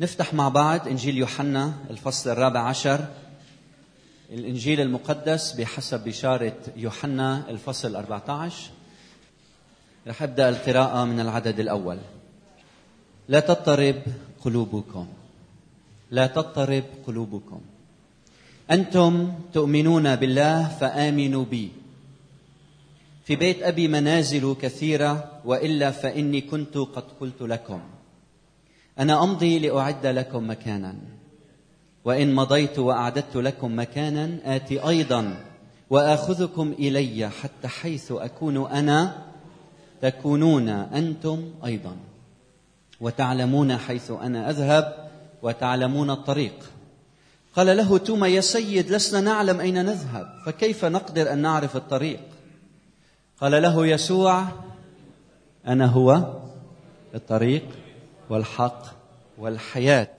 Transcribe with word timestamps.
نفتح 0.00 0.34
مع 0.34 0.48
بعض 0.48 0.88
إنجيل 0.88 1.18
يوحنا 1.18 1.74
الفصل 1.90 2.30
الرابع 2.30 2.60
عشر. 2.60 3.04
الإنجيل 4.30 4.80
المقدس 4.80 5.52
بحسب 5.52 6.04
بشارة 6.04 6.56
يوحنا 6.76 7.50
الفصل 7.50 7.96
14 7.96 8.70
رح 10.06 10.22
أبدأ 10.22 10.48
القراءة 10.48 11.04
من 11.04 11.20
العدد 11.20 11.60
الأول. 11.60 11.98
لا 13.28 13.40
تضطرب 13.40 14.02
قلوبكم. 14.44 15.06
لا 16.10 16.26
تضطرب 16.26 16.84
قلوبكم. 17.06 17.60
أنتم 18.70 19.32
تؤمنون 19.52 20.16
بالله 20.16 20.68
فآمنوا 20.68 21.44
بي. 21.44 21.70
في 23.24 23.36
بيت 23.36 23.62
أبي 23.62 23.88
منازل 23.88 24.56
كثيرة 24.62 25.40
وإلا 25.44 25.90
فإني 25.90 26.40
كنت 26.40 26.76
قد 26.76 27.04
قلت 27.20 27.42
لكم. 27.42 27.80
أنا 28.98 29.22
أمضي 29.22 29.58
لأعد 29.58 30.06
لكم 30.06 30.50
مكانا. 30.50 30.94
وإن 32.04 32.34
مضيت 32.34 32.78
وأعددت 32.78 33.36
لكم 33.36 33.78
مكانا 33.78 34.38
آتي 34.44 34.88
أيضا 34.88 35.44
وأخذكم 35.90 36.74
إلي 36.78 37.28
حتى 37.28 37.68
حيث 37.68 38.12
أكون 38.12 38.70
أنا 38.70 39.16
تكونون 40.02 40.68
أنتم 40.68 41.50
أيضا. 41.64 41.96
وتعلمون 43.00 43.76
حيث 43.76 44.10
أنا 44.10 44.50
أذهب 44.50 45.10
وتعلمون 45.42 46.10
الطريق. 46.10 46.54
قال 47.56 47.76
له 47.76 47.98
توما 47.98 48.28
يا 48.28 48.40
سيد 48.40 48.90
لسنا 48.90 49.20
نعلم 49.20 49.60
أين 49.60 49.84
نذهب 49.84 50.26
فكيف 50.46 50.84
نقدر 50.84 51.32
أن 51.32 51.38
نعرف 51.38 51.76
الطريق؟ 51.76 52.20
قال 53.40 53.62
له 53.62 53.86
يسوع 53.86 54.44
أنا 55.66 55.86
هو 55.86 56.34
الطريق. 57.14 57.64
والحق 58.30 58.82
والحياة. 59.38 60.16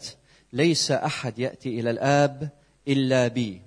ليس 0.53 0.91
أحد 0.91 1.39
يأتي 1.39 1.79
إلى 1.79 1.91
الآب 1.91 2.49
إلا 2.87 3.27
بي. 3.27 3.61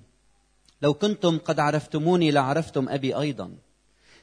لو 0.81 0.93
كنتم 0.93 1.37
قد 1.37 1.59
عرفتموني 1.59 2.31
لعرفتم 2.31 2.89
أبي 2.89 3.15
أيضا. 3.19 3.51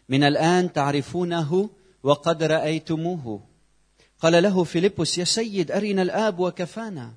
من 0.08 0.24
الآن 0.24 0.72
تعرفونه 0.72 1.70
وقد 2.02 2.42
رأيتموه. 2.42 3.40
قال 4.20 4.42
له 4.42 4.64
فيلبس 4.64 5.18
يا 5.18 5.24
سيد 5.24 5.72
أرنا 5.72 6.02
الآب 6.02 6.38
وكفانا. 6.38 7.12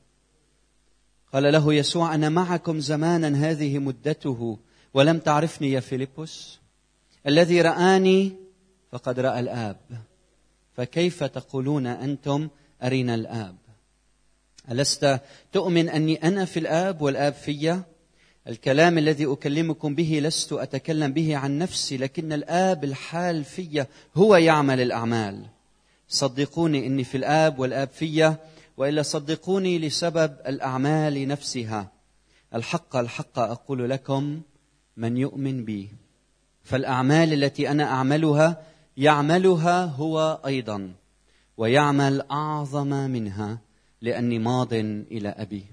قال 1.34 1.54
له 1.54 1.74
يسوع 1.74 2.16
أنا 2.16 2.30
معكم 2.30 2.80
زمانا 2.80 3.50
هذه 3.50 3.80
مدته. 3.80 4.60
ولم 4.94 5.20
تعرفني 5.20 5.72
يا 5.72 5.80
فيلبس 5.80 6.58
الذي 7.28 7.62
رآني 7.62 8.36
فقد 8.92 9.20
رأى 9.20 9.40
الآب. 9.40 9.78
فكيف 10.74 11.24
تقولون 11.24 11.88
أنتم 11.88 12.50
أرنا 12.84 13.16
الآب. 13.16 13.56
ألست 14.72 15.20
تؤمن 15.52 15.90
أني 15.90 16.28
أنا 16.28 16.46
في 16.46 16.60
الآب 16.60 17.02
والآب 17.02 17.34
في 17.34 17.82
الكلام 18.48 18.98
الذي 18.98 19.26
أكلمكم 19.26 19.96
به 19.96 20.20
لست 20.24 20.54
أتكلم 20.54 21.14
به 21.14 21.38
عن 21.38 21.58
نفسي 21.58 21.98
لكن 21.98 22.34
الآب 22.34 22.84
الحال 22.84 23.44
في 23.44 23.86
هو 24.16 24.36
يعمل 24.36 24.82
الأعمال. 24.82 25.46
صدقوني 26.08 26.88
إني 26.88 27.04
في 27.04 27.18
الآب 27.18 27.60
والآب 27.60 27.88
في 27.88 28.36
وإلا 28.78 29.02
صدقوني 29.02 29.80
لسبب 29.80 30.36
الأعمال 30.48 31.28
نفسها. 31.28 31.92
الحق 32.56 32.96
الحق 32.96 33.40
أقول 33.40 33.90
لكم 33.90 34.42
من 34.98 35.18
يؤمن 35.18 35.66
بي. 35.66 35.90
فالأعمال 36.64 37.34
التي 37.34 37.72
أنا 37.72 37.84
أعملها 37.84 38.64
يعملها 38.98 39.86
هو 39.86 40.40
أيضا. 40.46 40.94
ويعمل 41.58 42.22
أعظم 42.22 42.88
منها 42.88 43.60
لأني 44.02 44.40
ماض 44.40 44.74
إلى 44.74 45.30
أبي. 45.30 45.66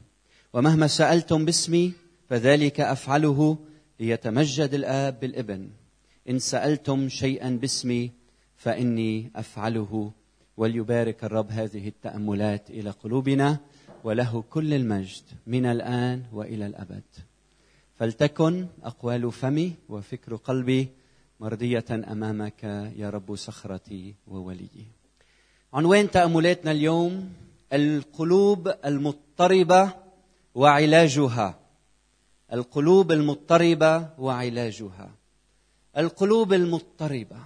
ومهما 0.53 0.87
سألتم 0.87 1.45
باسمي 1.45 1.93
فذلك 2.29 2.81
أفعله 2.81 3.59
ليتمجد 4.01 4.75
الآب 4.75 5.21
بالإبن. 5.21 5.71
إن 6.29 6.39
سألتم 6.39 7.09
شيئا 7.09 7.51
باسمي 7.51 8.11
فإني 8.57 9.31
أفعله 9.37 10.13
وليبارك 10.57 11.25
الرب 11.25 11.51
هذه 11.51 11.89
التأملات 11.89 12.71
إلى 12.71 12.91
قلوبنا 12.91 13.59
وله 14.05 14.45
كل 14.51 14.75
المجد 14.75 15.23
من 15.47 15.67
الآن 15.67 16.23
وإلى 16.33 16.67
الأبد. 16.67 17.03
فلتكن 17.99 18.67
أقوال 18.83 19.33
فمي 19.33 19.73
وفكر 19.89 20.37
قلبي 20.37 20.89
مرضية 21.41 21.85
أمامك 21.91 22.65
يا 22.97 23.11
رب 23.11 23.35
صخرتي 23.35 24.15
ووليي. 24.27 25.02
عنوان 25.75 26.11
تأملاتنا 26.11 26.71
اليوم 26.71 27.33
القلوب 27.73 28.75
المضطربة 28.85 29.93
وعلاجها. 30.55 31.59
القلوب 32.53 33.13
المضطربة 33.13 34.09
وعلاجها. 34.19 35.11
القلوب 35.97 36.53
المضطربة. 36.53 37.37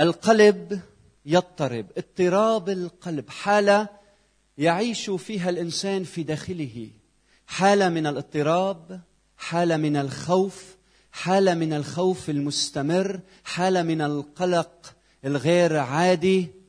القلب 0.00 0.80
يضطرب. 1.26 1.86
اضطراب 1.96 2.68
القلب. 2.68 3.30
حالة 3.30 3.88
يعيش 4.58 5.10
فيها 5.10 5.50
الإنسان 5.50 6.04
في 6.04 6.22
داخله. 6.22 6.88
حالة 7.46 7.88
من 7.88 8.06
الاضطراب 8.06 9.00
حالة 9.36 9.76
من 9.76 9.96
الخوف 9.96 10.76
حالة 11.12 11.54
من 11.54 11.72
الخوف 11.72 12.30
المستمر 12.30 13.20
حالة 13.44 13.82
من 13.82 14.00
القلق 14.00 14.94
الغير 15.24 15.76
عادي. 15.76 16.59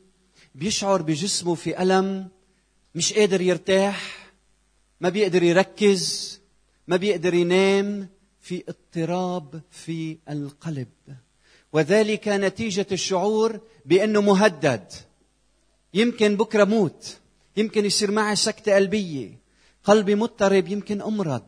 بيشعر 0.55 1.01
بجسمه 1.01 1.55
في 1.55 1.81
ألم 1.81 2.27
مش 2.95 3.13
قادر 3.13 3.41
يرتاح 3.41 4.31
ما 5.01 5.09
بيقدر 5.09 5.43
يركز 5.43 6.39
ما 6.87 6.95
بيقدر 6.95 7.33
ينام 7.33 8.09
في 8.41 8.63
اضطراب 8.69 9.61
في 9.71 10.17
القلب. 10.29 10.87
وذلك 11.73 12.27
نتيجة 12.27 12.87
الشعور 12.91 13.59
بأنه 13.85 14.21
مهدد. 14.21 14.93
يمكن 15.93 16.37
بكرة 16.37 16.63
موت 16.63 17.17
يمكن 17.57 17.85
يصير 17.85 18.11
معي 18.11 18.35
سكتة 18.35 18.75
قلبية 18.75 19.39
قلبي 19.83 20.15
مضطرب 20.15 20.67
يمكن 20.67 21.01
أمرض. 21.01 21.47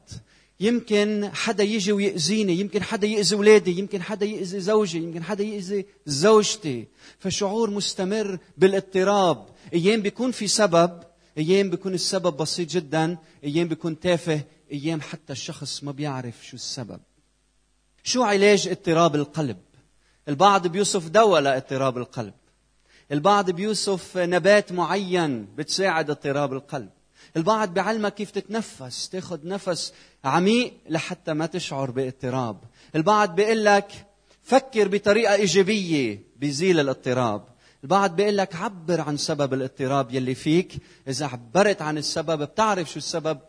يمكن 0.63 1.29
حدا 1.33 1.63
يجي 1.63 1.91
ويأذيني 1.91 2.53
يمكن 2.59 2.83
حدا 2.83 3.07
يأذي 3.07 3.35
أولادي 3.35 3.79
يمكن 3.79 4.01
حدا 4.01 4.25
يأذي 4.25 4.59
زوجي 4.59 4.97
يمكن 4.97 5.23
حدا 5.23 5.43
يأذي 5.43 5.85
زوجتي. 6.05 6.87
فشعور 7.19 7.69
مستمر 7.69 8.37
بالاضطراب. 8.57 9.47
أيام 9.73 10.01
بيكون 10.01 10.31
في 10.31 10.47
سبب 10.47 11.03
أيام 11.37 11.69
بيكون 11.69 11.93
السبب 11.93 12.37
بسيط 12.37 12.69
جدا 12.69 13.17
أيام 13.43 13.67
بيكون 13.67 13.99
تافه 13.99 14.41
أيام 14.71 15.01
حتى 15.01 15.33
الشخص 15.33 15.83
ما 15.83 15.91
بيعرف 15.91 16.45
شو 16.45 16.55
السبب. 16.55 16.99
شو 18.03 18.23
علاج 18.23 18.67
اضطراب 18.67 19.15
القلب؟ 19.15 19.57
البعض 20.27 20.67
بيوصف 20.67 21.07
دواء 21.09 21.41
لاضطراب 21.41 21.97
القلب. 21.97 22.33
البعض 23.11 23.51
بيوصف 23.51 24.17
نبات 24.17 24.71
معين 24.71 25.45
بتساعد 25.55 26.09
اضطراب 26.09 26.53
القلب. 26.53 26.89
البعض 27.37 27.73
بيعلمك 27.73 28.13
كيف 28.13 28.31
تتنفس 28.31 29.09
تاخذ 29.09 29.47
نفس 29.47 29.93
عميق 30.25 30.73
لحتى 30.89 31.33
ما 31.33 31.45
تشعر 31.45 31.91
باضطراب. 31.91 32.57
البعض 32.95 33.35
بيقول 33.35 33.65
لك 33.65 34.05
فكر 34.43 34.87
بطريقة 34.87 35.33
إيجابية 35.33 36.23
بيزيل 36.35 36.79
الاضطراب. 36.79 37.45
البعض 37.83 38.15
بيقول 38.15 38.37
لك 38.37 38.55
عبر 38.55 39.01
عن 39.01 39.17
سبب 39.17 39.53
الاضطراب 39.53 40.13
يلي 40.13 40.35
فيك. 40.35 40.73
إذا 41.07 41.25
عبرت 41.25 41.81
عن 41.81 41.97
السبب 41.97 42.43
بتعرف 42.43 42.91
شو 42.91 42.97
السبب 42.97 43.39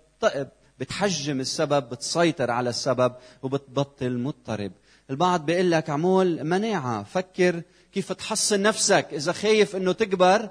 بتحجم 0.81 1.41
السبب 1.41 1.89
بتسيطر 1.89 2.51
على 2.51 2.71
السبب 2.71 3.13
وبتبطل 3.43 4.19
مضطرب. 4.19 4.73
البعض 5.11 5.47
بيقول 5.47 5.71
لك 5.71 5.91
عمول 5.91 6.45
مناعة 6.45 7.03
فكر 7.03 7.63
كيف 7.93 8.13
تحصن 8.13 8.63
نفسك. 8.63 9.07
إذا 9.13 9.33
خايف 9.33 9.77
إنه 9.77 9.93
تكبر 9.93 10.51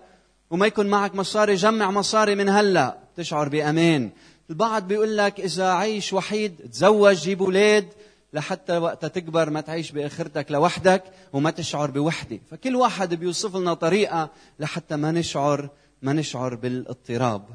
وما 0.49 0.65
يكون 0.67 0.87
معك 0.87 1.15
مصاري 1.15 1.55
جمع 1.55 1.91
مصاري 1.91 2.35
من 2.35 2.49
هلا. 2.49 2.97
تشعر 3.15 3.49
بأمان. 3.49 4.09
البعض 4.49 4.87
بيقول 4.87 5.17
لك 5.17 5.39
إذا 5.39 5.65
عايش 5.65 6.13
وحيد 6.13 6.55
تزوج 6.71 7.15
جيب 7.15 7.41
أولاد 7.41 7.87
لحتى 8.33 8.77
وقت 8.77 9.05
تكبر 9.05 9.49
ما 9.49 9.61
تعيش 9.61 9.91
بآخرتك 9.91 10.51
لوحدك 10.51 11.03
وما 11.33 11.51
تشعر 11.51 11.91
بوحدة. 11.91 12.39
فكل 12.51 12.75
واحد 12.75 13.13
بيوصف 13.13 13.55
لنا 13.55 13.73
طريقة 13.73 14.29
لحتى 14.59 14.95
ما 14.95 15.11
نشعر 15.11 15.69
ما 16.01 16.13
نشعر 16.13 16.55
بالاضطراب. 16.55 17.45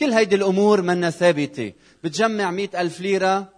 كل 0.00 0.12
هيدي 0.12 0.34
الأمور 0.34 0.82
منا 0.82 1.10
ثابتة. 1.10 1.72
بتجمع 2.04 2.50
مئة 2.50 2.80
ألف 2.80 3.00
ليرة 3.00 3.48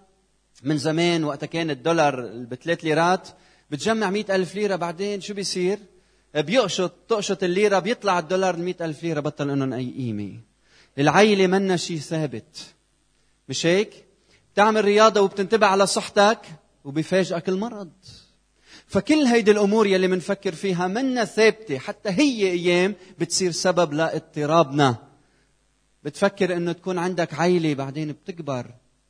من 0.63 0.79
زمان 0.79 1.25
وقت 1.25 1.45
كان 1.45 1.71
الدولار 1.71 2.31
بثلاث 2.51 2.85
ليرات. 2.85 3.29
بتجمع 3.71 4.11
مئة 4.11 4.35
ألف 4.35 4.55
ليرة 4.55 4.77
بعدين 4.77 5.21
شو 5.21 5.35
بيصير؟ 5.35 5.79
بيقشط 6.43 6.93
تقشط 7.09 7.43
الليرة 7.43 7.79
بيطلع 7.79 8.19
الدولار 8.19 8.55
المئة 8.55 8.85
ألف 8.85 9.03
ليرة 9.03 9.21
بطل 9.21 9.51
إنهم 9.51 9.73
أي 9.73 9.91
قيمة. 9.91 10.41
العيلة 10.99 11.47
منا 11.47 11.77
شيء 11.77 11.99
ثابت. 11.99 12.75
مش 13.49 13.67
هيك؟ 13.67 14.05
بتعمل 14.53 14.85
رياضة 14.85 15.21
وبتنتبه 15.21 15.67
على 15.67 15.87
صحتك 15.87 16.41
وبيفاجئك 16.85 17.49
المرض. 17.49 17.91
فكل 18.87 19.23
هيدي 19.23 19.51
الأمور 19.51 19.87
يلي 19.87 20.09
منفكر 20.09 20.55
فيها 20.55 20.87
منا 20.87 21.25
ثابتة. 21.25 21.79
حتى 21.79 22.09
هي 22.09 22.51
أيام 22.51 22.95
بتصير 23.19 23.51
سبب 23.51 23.93
لاضطرابنا. 23.93 24.97
بتفكر 26.05 26.57
إنه 26.57 26.73
تكون 26.73 26.99
عندك 26.99 27.35
عيلة 27.35 27.75
بعدين 27.75 28.13
بتكبر. 28.13 28.67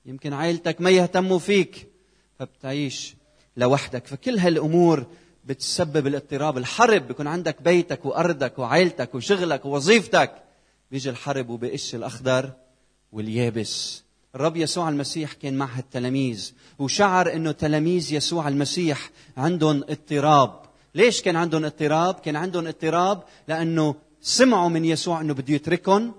يمكن 0.06 0.32
عائلتك 0.32 0.80
ما 0.80 0.90
يهتموا 0.90 1.38
فيك. 1.38 1.86
فبتعيش 2.38 3.14
لوحدك. 3.56 4.06
فكل 4.06 4.38
هالأمور 4.38 5.06
بتسبب 5.46 6.06
الاضطراب 6.06 6.58
الحرب. 6.58 7.08
بيكون 7.08 7.26
عندك 7.26 7.62
بيتك 7.62 8.04
وأرضك 8.06 8.58
وعائلتك 8.58 9.14
وشغلك 9.14 9.64
ووظيفتك. 9.64 10.32
بيجي 10.90 11.10
الحرب 11.10 11.48
وبقش 11.48 11.94
الأخضر 11.94 12.52
واليابس. 13.12 14.02
الرب 14.34 14.56
يسوع 14.56 14.88
المسيح 14.88 15.32
كان 15.32 15.54
مع 15.54 15.78
التلاميذ 15.78 16.52
وشعر 16.78 17.32
إنه 17.32 17.52
تلاميذ 17.52 18.12
يسوع 18.12 18.48
المسيح 18.48 19.10
عندهم 19.36 19.84
اضطراب. 19.88 20.60
ليش 20.94 21.22
كان 21.22 21.36
عندهم 21.36 21.64
اضطراب؟ 21.64 22.14
كان 22.14 22.36
عندهم 22.36 22.66
اضطراب 22.66 23.22
لأنه 23.48 23.94
سمعوا 24.22 24.68
من 24.68 24.84
يسوع 24.84 25.20
إنه 25.20 25.34
بده 25.34 25.54
يتركهم. 25.54 26.14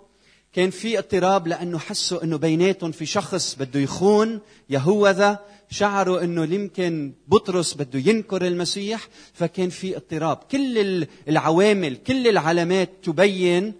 كان 0.53 0.69
في 0.69 0.99
اضطراب 0.99 1.47
لأنه 1.47 1.79
حسوا 1.79 2.23
إنه 2.23 2.37
بيناتهم 2.37 2.91
في 2.91 3.05
شخص 3.05 3.55
بده 3.55 3.79
يخون 3.79 4.39
يهوذا. 4.69 5.39
شعروا 5.69 6.23
إنه 6.23 6.53
يمكن 6.53 7.13
بطرس 7.27 7.73
بده 7.73 7.99
ينكر 7.99 8.47
المسيح 8.47 9.07
فكان 9.33 9.69
في 9.69 9.97
اضطراب. 9.97 10.37
كل 10.37 11.07
العوامل 11.27 11.95
كل 11.95 12.27
العلامات 12.27 12.89
تبين 13.03 13.73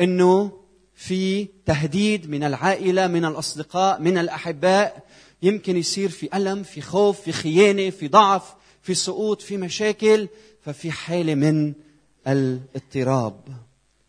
إنه 0.00 0.52
في 0.94 1.48
تهديد 1.66 2.30
من 2.30 2.42
العائلة 2.42 3.06
من 3.06 3.24
الأصدقاء 3.24 4.00
من 4.00 4.18
الأحباء. 4.18 5.06
يمكن 5.42 5.76
يصير 5.76 6.08
في 6.08 6.28
ألم 6.36 6.62
في 6.62 6.80
خوف 6.80 7.20
في 7.20 7.32
خيانة 7.32 7.90
في 7.90 8.08
ضعف 8.08 8.54
في 8.82 8.94
سقوط 8.94 9.42
في 9.42 9.56
مشاكل. 9.56 10.28
ففي 10.62 10.90
حالة 10.90 11.34
من 11.34 11.72
الاضطراب. 12.28 13.40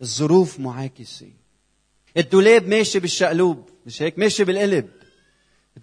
الظروف 0.02 0.60
معاكسة. 0.60 1.28
الدولاب 2.18 2.68
ماشي 2.68 3.00
بالشقلوب 3.00 3.70
مش 3.86 4.02
هيك؟ 4.02 4.20
ماشي 4.20 4.44
بالقلب. 4.44 4.90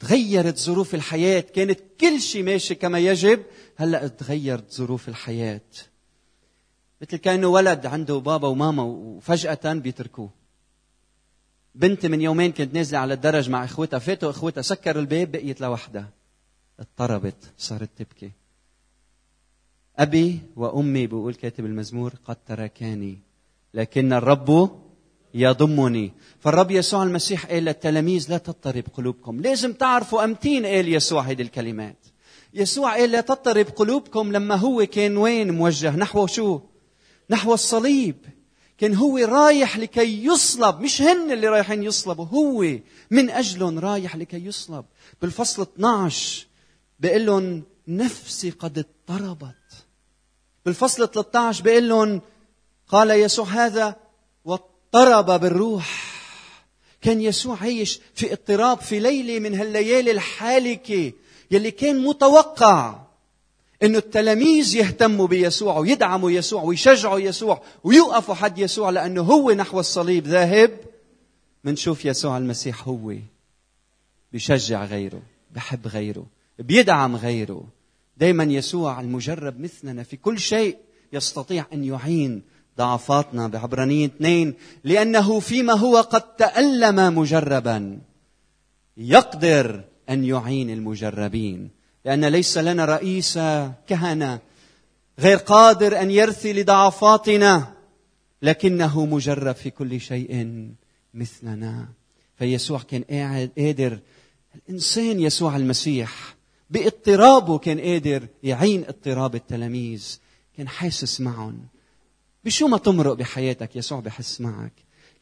تغيرت 0.01 0.59
ظروف 0.59 0.95
الحياة. 0.95 1.41
كانت 1.41 1.81
كل 2.01 2.21
شيء 2.21 2.43
ماشي 2.43 2.75
كما 2.75 2.99
يجب 2.99 3.43
هلأ 3.77 4.09
تغيرت 4.09 4.73
ظروف 4.73 5.09
الحياة. 5.09 5.61
مثل 7.03 7.17
كأنه 7.17 7.47
ولد 7.47 7.87
عنده 7.87 8.19
بابا 8.19 8.49
وماما 8.49 8.83
وفجأة 8.83 9.73
بيتركوه. 9.73 10.31
بنت 11.75 12.07
من 12.07 12.21
يومين 12.21 12.53
كانت 12.53 12.75
نازلة 12.75 12.99
على 12.99 13.15
الدرج 13.15 13.51
مع 13.51 13.65
إخوتها 13.65 13.99
فاتوا 13.99 14.31
إخوتها 14.31 14.63
سكروا 14.63 15.03
الباب 15.03 15.33
بقيت 15.33 15.61
لوحدها 15.61 16.09
اضطربت 16.81 17.53
صارت 17.59 17.91
تبكي. 17.97 18.31
أبي 19.99 20.41
وأمي 20.57 21.07
بقول 21.07 21.35
كاتب 21.35 21.65
المزمور 21.65 22.13
قد 22.25 22.37
تركاني 22.47 23.19
لكن 23.75 24.13
الرب 24.13 24.81
يضمني. 25.35 26.13
فالرب 26.41 26.71
يسوع 26.71 27.03
المسيح 27.03 27.47
قال 27.47 27.65
للتلاميذ 27.65 28.27
لا 28.31 28.39
تضطرب 28.39 28.85
قلوبكم. 28.95 29.41
لازم 29.41 29.73
تعرفوا 29.73 30.25
أمتين 30.25 30.67
قال 30.67 30.95
يسوع 30.95 31.23
هذه 31.23 31.43
الكلمات. 31.43 31.97
يسوع 32.55 32.97
قال 32.97 33.11
لا 33.11 33.21
تضطرب 33.21 33.67
قلوبكم 33.67 34.33
لما 34.33 34.55
هو 34.55 34.87
كان 34.87 35.17
وين 35.17 35.51
موجه؟ 35.51 35.97
نحو 35.97 36.27
شو؟ 36.27 36.61
نحو 37.31 37.55
الصليب. 37.55 38.17
كان 38.79 38.95
هو 38.95 39.19
رايح 39.19 39.79
لكي 39.79 40.25
يصلب 40.25 40.81
مش 40.81 41.03
هن 41.03 41.33
اللي 41.33 41.49
رايحين 41.49 41.83
يصلبوا 41.83 42.25
هو 42.25 42.79
من 43.11 43.31
أجلهم 43.31 43.79
رايح 43.79 44.17
لكي 44.17 44.47
يصلب. 44.47 44.85
بالفصل 45.23 45.63
12 45.63 46.47
بيقول 47.01 47.27
لهم 47.27 47.63
نفسي 47.89 48.51
قد 48.51 48.79
اضطربت. 48.79 49.55
بالفصل 50.67 51.09
13 51.09 51.65
بيقول 51.65 51.89
لهم 51.89 52.21
قال 52.89 53.11
يسوع 53.11 53.47
هذا 53.47 53.97
واضطرب 54.95 55.41
بالروح. 55.41 56.19
كان 57.01 57.21
يسوع 57.21 57.57
عايش 57.61 58.01
في 58.15 58.33
اضطراب 58.33 58.81
في 58.81 59.01
ليله 59.01 59.39
من 59.39 59.55
هالليالي 59.55 60.11
الحالكة 60.11 61.13
يلي 61.51 61.71
كان 61.71 62.05
متوقع 62.05 62.99
إنه 63.83 63.99
التلاميذ 63.99 64.77
يهتموا 64.77 65.27
بيسوع 65.27 65.79
ويدعموا 65.79 66.31
يسوع 66.31 66.63
ويشجعوا 66.63 67.19
يسوع 67.19 67.63
ويوقفوا 67.85 68.35
حد 68.35 68.59
يسوع 68.59 68.91
لأنه 68.91 69.23
هو 69.23 69.51
نحو 69.51 69.81
الصليب 69.81 70.27
ذاهب. 70.27 70.71
منشوف 71.65 72.05
يسوع 72.05 72.39
المسيح 72.39 72.89
هو 72.89 73.15
بيشجع 74.33 74.85
غيره 74.85 75.23
بحب 75.55 75.87
غيره 75.87 76.27
بيدعم 76.59 77.17
غيره. 77.17 77.65
دائما 78.17 78.45
يسوع 78.45 79.01
المجرب 79.01 79.61
مثلنا 79.61 80.03
في 80.03 80.17
كل 80.17 80.39
شيء 80.39 80.77
يستطيع 81.13 81.67
أن 81.73 81.85
يعين 81.85 82.43
ضعفاتنا 82.79 83.49
بعبرانيين 83.49 84.11
اثنين 84.17 84.55
لأنه 84.85 85.41
فيما 85.41 85.73
هو 85.73 85.97
قد 85.97 86.37
تألم 86.37 87.19
مجربا 87.19 87.99
يقدر 88.97 89.85
أن 90.11 90.25
يعين 90.25 90.71
المجربين. 90.71 91.71
لأن 92.05 92.25
ليس 92.25 92.59
لنا 92.59 92.85
رئيس 92.85 93.39
كهنة 93.87 94.39
غير 95.19 95.37
قادر 95.37 96.01
أن 96.01 96.11
يرثي 96.11 96.53
لضعفاتنا 96.53 97.75
لكنه 98.43 99.07
مجرب 99.07 99.55
في 99.55 99.71
كل 99.71 100.01
شيء 100.01 100.59
مثلنا. 101.15 101.89
فيسوع 102.39 102.79
كان 102.79 103.05
قاعد 103.11 103.51
قادر 103.59 103.99
الإنسان 104.55 105.21
يسوع 105.21 105.57
المسيح 105.57 106.35
بإضطرابه 106.71 107.59
كان 107.59 107.81
قادر 107.81 108.27
يعين 108.43 108.85
اضطراب 108.85 109.35
التلاميذ 109.35 110.19
كان 110.57 110.69
حاسس 110.69 111.21
معهم. 111.21 111.59
بشو 112.49 112.69
ما 112.69 112.79
تمرق 112.79 113.13
بحياتك 113.13 113.77
يسوع 113.77 114.01
بحس 114.01 114.41
معك؟ 114.41 114.73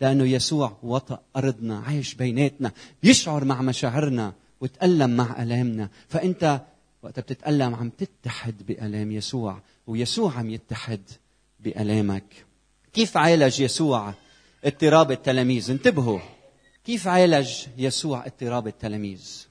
لأنه 0.00 0.24
يسوع 0.24 0.78
وطأ 0.82 1.22
أرضنا 1.36 1.78
عايش 1.78 2.14
بيناتنا 2.14 2.72
بيشعر 3.02 3.44
مع 3.44 3.62
مشاعرنا 3.62 4.34
وتألم 4.60 5.16
مع 5.16 5.42
ألامنا. 5.42 5.88
فأنت 6.08 6.60
وقت 7.02 7.20
بتتألم 7.20 7.74
عم 7.74 7.90
تتحد 7.90 8.66
بألام 8.66 9.12
يسوع 9.12 9.62
ويسوع 9.86 10.38
عم 10.38 10.50
يتحد 10.50 11.00
بألامك. 11.60 12.46
كيف 12.92 13.16
عالج 13.16 13.60
يسوع 13.60 14.14
اضطراب 14.64 15.12
التلاميذ؟ 15.12 15.70
انتبهوا. 15.70 16.20
كيف 16.84 17.08
عالج 17.08 17.50
يسوع 17.78 18.26
اضطراب 18.26 18.66
التلاميذ؟ 18.66 19.46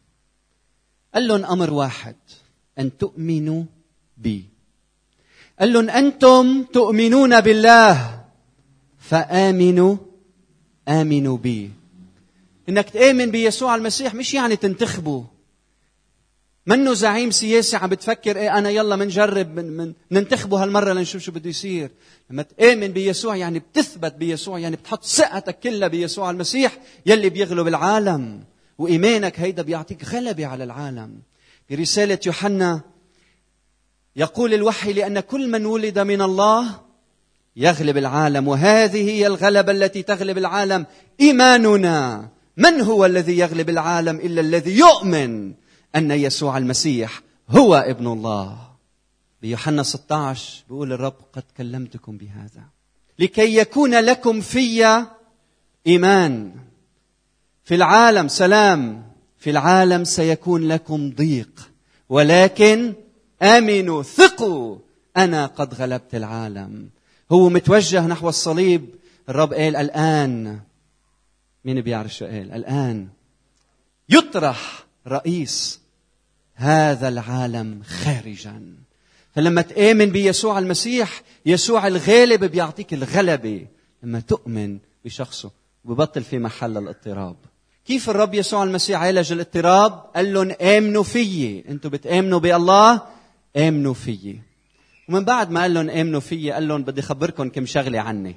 قال 1.14 1.28
لهم 1.28 1.46
أمر 1.46 1.74
واحد 1.74 2.16
أن 2.80 2.98
تؤمنوا 2.98 3.64
بي. 4.18 4.55
قال 5.60 5.74
لهم 5.74 5.90
أنتم 5.90 6.64
تؤمنون 6.64 7.42
بالله. 7.42 8.22
فآمنوا 9.00 9.98
آمنوا 10.88 11.38
بي. 11.38 11.72
إنك 12.70 12.90
تآمن 12.90 13.32
بيسوع 13.32 13.76
المسيح 13.76 14.16
مش 14.16 14.34
يعني 14.34 14.56
تنتخبه 14.56 15.26
منه 16.68 16.94
زعيم 16.94 17.32
سياسي 17.32 17.78
عم 17.78 17.90
بتفكر 17.90 18.38
إيه 18.38 18.58
أنا 18.58 18.70
يلا 18.70 18.96
منجرب 18.96 19.56
من, 19.56 19.78
من 19.78 19.94
ننتخبه 20.12 20.64
هالمرة 20.64 20.94
لنشوف 20.94 21.22
شو 21.22 21.32
بده 21.32 21.50
يصير. 21.50 21.92
لما 22.30 22.42
تآمن 22.42 22.88
بيسوع 22.88 23.36
يعني 23.36 23.60
بتثبت 23.60 24.14
بيسوع 24.14 24.60
يعني 24.60 24.76
بتحط 24.76 25.04
ثقتك 25.04 25.60
كلها 25.60 25.88
بيسوع 25.88 26.30
المسيح 26.30 26.78
يلي 27.06 27.30
بيغلب 27.30 27.68
العالم. 27.68 28.44
وإيمانك 28.78 29.40
هيدا 29.40 29.64
بيعطيك 29.64 30.06
غلبة 30.06 30.46
على 30.46 30.64
العالم. 30.64 31.20
برسالة 31.70 32.20
يوحنا 32.26 32.82
يقول 34.16 34.54
الوحي 34.54 34.94
لأن 34.94 35.20
كل 35.20 35.50
من 35.50 35.66
ولد 35.66 36.00
من 36.00 36.22
الله 36.22 36.82
يغلب 37.56 37.98
العالم 37.98 38.48
وهذه 38.48 39.10
هي 39.10 39.28
الغلبة 39.28 39.72
التي 39.72 40.04
تغلب 40.04 40.38
العالم. 40.38 40.86
إيماننا 41.22 42.30
من 42.58 42.82
هو 42.82 43.06
الذي 43.06 43.38
يغلب 43.38 43.70
العالم 43.70 44.16
إلا 44.16 44.42
الذي 44.42 44.78
يؤمن 44.78 45.54
أن 45.96 46.12
يسوع 46.12 46.58
المسيح 46.58 47.22
هو 47.50 47.76
ابن 47.76 48.08
الله؟ 48.08 48.58
بيوحنا 49.42 49.84
16 49.84 50.64
بيقول 50.70 50.94
الرب 50.94 51.16
قد 51.34 51.44
كلمتكم 51.58 52.18
بهذا. 52.18 52.64
لكي 53.20 53.58
يكون 53.58 53.96
لكم 53.96 54.42
في 54.42 55.06
إيمان. 55.88 56.52
في 57.64 57.76
العالم 57.76 58.28
سلام. 58.28 59.12
في 59.38 59.50
العالم 59.50 60.04
سيكون 60.04 60.68
لكم 60.68 61.12
ضيق. 61.12 61.72
ولكن 62.10 62.94
آمنوا 63.42 64.04
ثقوا. 64.04 64.78
أنا 65.18 65.46
قد 65.46 65.74
غلبت 65.74 66.16
العالم. 66.16 66.90
هو 67.32 67.50
متوجه 67.50 68.08
نحو 68.08 68.30
الصليب. 68.30 68.86
الرب 69.30 69.54
قال 69.54 69.76
الآن. 69.76 70.60
مين 71.66 71.82
بيعرف 71.82 72.14
شو 72.14 72.26
قال؟ 72.26 72.52
الآن. 72.52 73.08
يطرح 74.10 74.86
رئيس 75.08 75.80
هذا 76.56 77.08
العالم 77.08 77.82
خارجا. 77.84 78.62
فلما 79.36 79.62
تآمن 79.62 80.06
بيسوع 80.06 80.60
المسيح 80.60 81.22
يسوع 81.46 81.88
الغالب 81.88 82.44
بيعطيك 82.44 82.94
الغلبة. 82.94 83.68
لما 84.04 84.20
تؤمن 84.20 84.78
بشخصه 85.06 85.52
وببطل 85.86 86.24
في 86.24 86.40
محل 86.40 86.78
الاضطراب. 86.78 87.36
كيف 87.86 88.10
الرب 88.10 88.34
يسوع 88.34 88.64
المسيح 88.64 89.02
عالج 89.02 89.32
الاضطراب؟ 89.32 89.92
قال 90.16 90.34
لهم 90.34 90.52
آمنوا 90.62 91.04
فيي. 91.04 91.64
أنتم 91.70 91.90
بتآمنوا 91.90 92.40
بالله؟ 92.40 93.02
آمنوا 93.58 93.94
فيي. 93.94 94.42
ومن 95.10 95.26
بعد 95.26 95.52
ما 95.52 95.62
قال 95.62 95.74
لهم 95.74 95.90
آمنوا 95.90 96.20
فيي 96.20 96.52
قال 96.52 96.68
لهم 96.68 96.84
بدي 96.84 97.02
أخبركم 97.02 97.50
كم 97.50 97.66
شغلة 97.66 98.00
عني. 98.00 98.36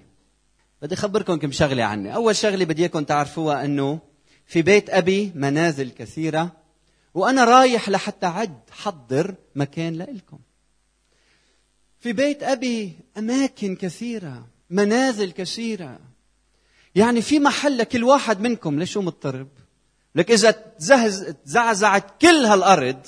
بدي 0.83 0.95
أخبركم 0.95 1.37
كم 1.37 1.53
شغلة 1.53 1.85
عني. 1.85 2.15
أول 2.15 2.37
شغلة 2.37 2.65
بدي 2.65 2.83
إياكم 2.83 3.05
تعرفوها 3.05 3.65
أنه 3.65 3.99
في 4.47 4.63
بيت 4.63 4.91
أبي 4.91 5.33
منازل 5.35 5.91
كثيرة 5.91 6.53
وأنا 7.15 7.45
رايح 7.45 7.89
لحتى 7.89 8.27
عد 8.27 8.61
حضر 8.71 9.35
مكان 9.55 9.95
لإلكم. 9.95 10.39
في 12.01 12.13
بيت 12.13 12.43
أبي 12.43 12.97
أماكن 13.19 13.77
كثيرة 13.77 14.47
منازل 14.71 15.31
كثيرة. 15.31 15.99
يعني 16.95 17.23
في 17.23 17.41
محل 17.41 17.79
لكل 17.79 18.05
واحد 18.05 18.41
منكم 18.41 18.79
ليش 18.79 18.99
مضطرب؟ 18.99 19.49
لك 20.15 20.29
تزهز 20.29 21.25
تزعزعت 21.45 22.21
كل 22.21 22.45
هالأرض 22.45 23.07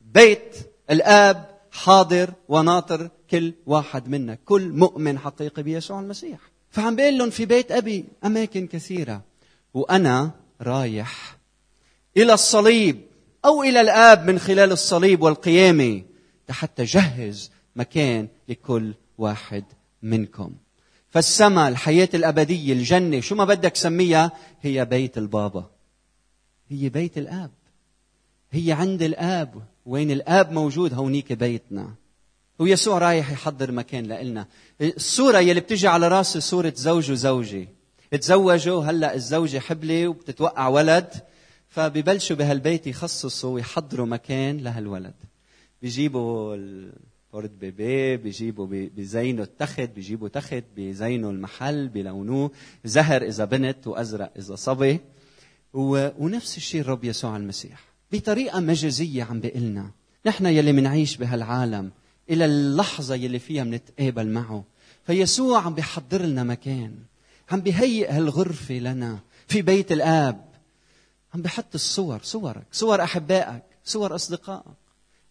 بيت 0.00 0.73
الآب 0.90 1.54
حاضر 1.72 2.32
وناطر 2.48 3.10
كل 3.30 3.52
واحد 3.66 4.08
منا 4.08 4.34
كل 4.44 4.68
مؤمن 4.68 5.18
حقيقي 5.18 5.62
بيسوع 5.62 6.00
المسيح. 6.00 6.38
فعم 6.70 6.96
بقول 6.96 7.18
لهم 7.18 7.30
في 7.30 7.46
بيت 7.46 7.72
أبي 7.72 8.04
أماكن 8.24 8.66
كثيرة. 8.66 9.22
وأنا 9.74 10.30
رايح 10.60 11.36
إلى 12.16 12.32
الصليب 12.32 13.00
أو 13.44 13.62
إلى 13.62 13.80
الآب 13.80 14.30
من 14.30 14.38
خلال 14.38 14.72
الصليب 14.72 15.22
والقيامة 15.22 16.02
حتى 16.50 16.84
جهز 16.84 17.50
مكان 17.76 18.28
لكل 18.48 18.94
واحد 19.18 19.64
منكم. 20.02 20.54
فالسماء 21.10 21.68
الحياة 21.68 22.08
الأبدية 22.14 22.72
الجنة 22.72 23.20
شو 23.20 23.34
ما 23.34 23.44
بدك 23.44 23.76
سميها 23.76 24.32
هي 24.62 24.84
بيت 24.84 25.18
البابا. 25.18 25.70
هي 26.68 26.88
بيت 26.88 27.18
الآب. 27.18 27.50
هي 28.50 28.72
عند 28.72 29.02
الآب. 29.02 29.62
وين 29.86 30.10
الآب 30.10 30.52
موجود 30.52 30.94
هونيك 30.94 31.32
بيتنا. 31.32 31.94
ويسوع 32.58 32.98
رايح 32.98 33.30
يحضر 33.30 33.72
مكان 33.72 34.04
لإلنا. 34.04 34.46
الصورة 34.80 35.38
يلي 35.38 35.60
بتجي 35.60 35.88
على 35.88 36.08
راسي 36.08 36.40
صورة 36.40 36.72
زوج 36.76 37.10
وزوجة 37.10 37.68
تزوجوا 38.10 38.84
هلأ 38.84 39.14
الزوجة 39.14 39.58
حبلة 39.58 40.08
وبتتوقع 40.08 40.68
ولد 40.68 41.08
فببلشوا 41.68 42.36
بهالبيت 42.36 42.86
يخصصوا 42.86 43.54
ويحضروا 43.54 44.06
مكان 44.06 44.58
لهالولد. 44.58 45.14
بيجيبوا 45.82 46.54
البورد 46.54 47.58
بيبي 47.58 48.16
بيجيبوا 48.16 48.66
بيزينوا 48.66 49.44
التخت 49.44 49.80
بيجيبوا 49.80 50.28
تخت 50.28 50.64
بيزينوا 50.76 51.32
المحل 51.32 51.88
بيلونوه 51.88 52.50
زهر 52.84 53.22
إذا 53.22 53.44
بنت 53.44 53.86
وأزرق 53.86 54.32
إذا 54.38 54.54
صبي. 54.54 55.00
ونفس 55.72 56.56
الشيء 56.56 56.80
الرب 56.80 57.04
يسوع 57.04 57.36
المسيح. 57.36 57.93
بطريقة 58.14 58.60
مجازية 58.60 59.24
عم 59.24 59.40
بيقلنا 59.40 59.90
نحن 60.26 60.46
يلي 60.46 60.72
منعيش 60.72 61.16
بهالعالم 61.16 61.90
إلى 62.30 62.44
اللحظة 62.44 63.14
يلي 63.14 63.38
فيها 63.38 63.64
منتقابل 63.64 64.28
معه. 64.28 64.64
فيسوع 65.06 65.60
عم 65.60 65.74
بيحضر 65.74 66.22
لنا 66.22 66.42
مكان. 66.42 66.94
عم 67.50 67.60
بيهيئ 67.60 68.10
هالغرفة 68.10 68.74
لنا 68.74 69.18
في 69.48 69.62
بيت 69.62 69.92
الآب. 69.92 70.44
عم 71.34 71.42
بحط 71.42 71.74
الصور 71.74 72.20
صورك 72.22 72.66
صور 72.72 73.02
أحبائك 73.02 73.62
صور 73.84 74.14
أصدقائك. 74.14 74.64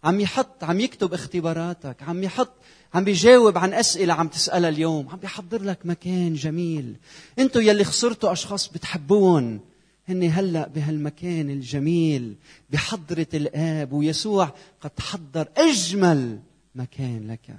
عم 0.04 0.20
يحط 0.20 0.64
عم 0.64 0.80
يكتب 0.80 1.14
اختباراتك. 1.14 2.04
عم 2.04 2.24
يحط 2.24 2.54
عم 2.94 3.04
بيجاوب 3.04 3.58
عن 3.58 3.74
أسئلة 3.74 4.14
عم 4.14 4.28
تسألها 4.28 4.70
اليوم. 4.70 5.10
عم 5.10 5.18
بيحضر 5.18 5.64
لك 5.64 5.80
مكان 5.86 6.34
جميل. 6.34 6.96
أنتوا 7.40 7.62
يلي 7.62 7.84
خسرتوا 7.84 8.32
أشخاص 8.32 8.68
بتحبون. 8.68 9.60
هن 10.08 10.24
هلأ 10.24 10.68
بهالمكان 10.68 11.50
الجميل 11.50 12.36
بحضرة 12.70 13.28
الآب 13.34 13.94
ويسوع 13.94 14.52
قد 14.82 15.00
حضر 15.00 15.48
أجمل 15.58 16.40
مكان 16.76 17.32
لك. 17.32 17.58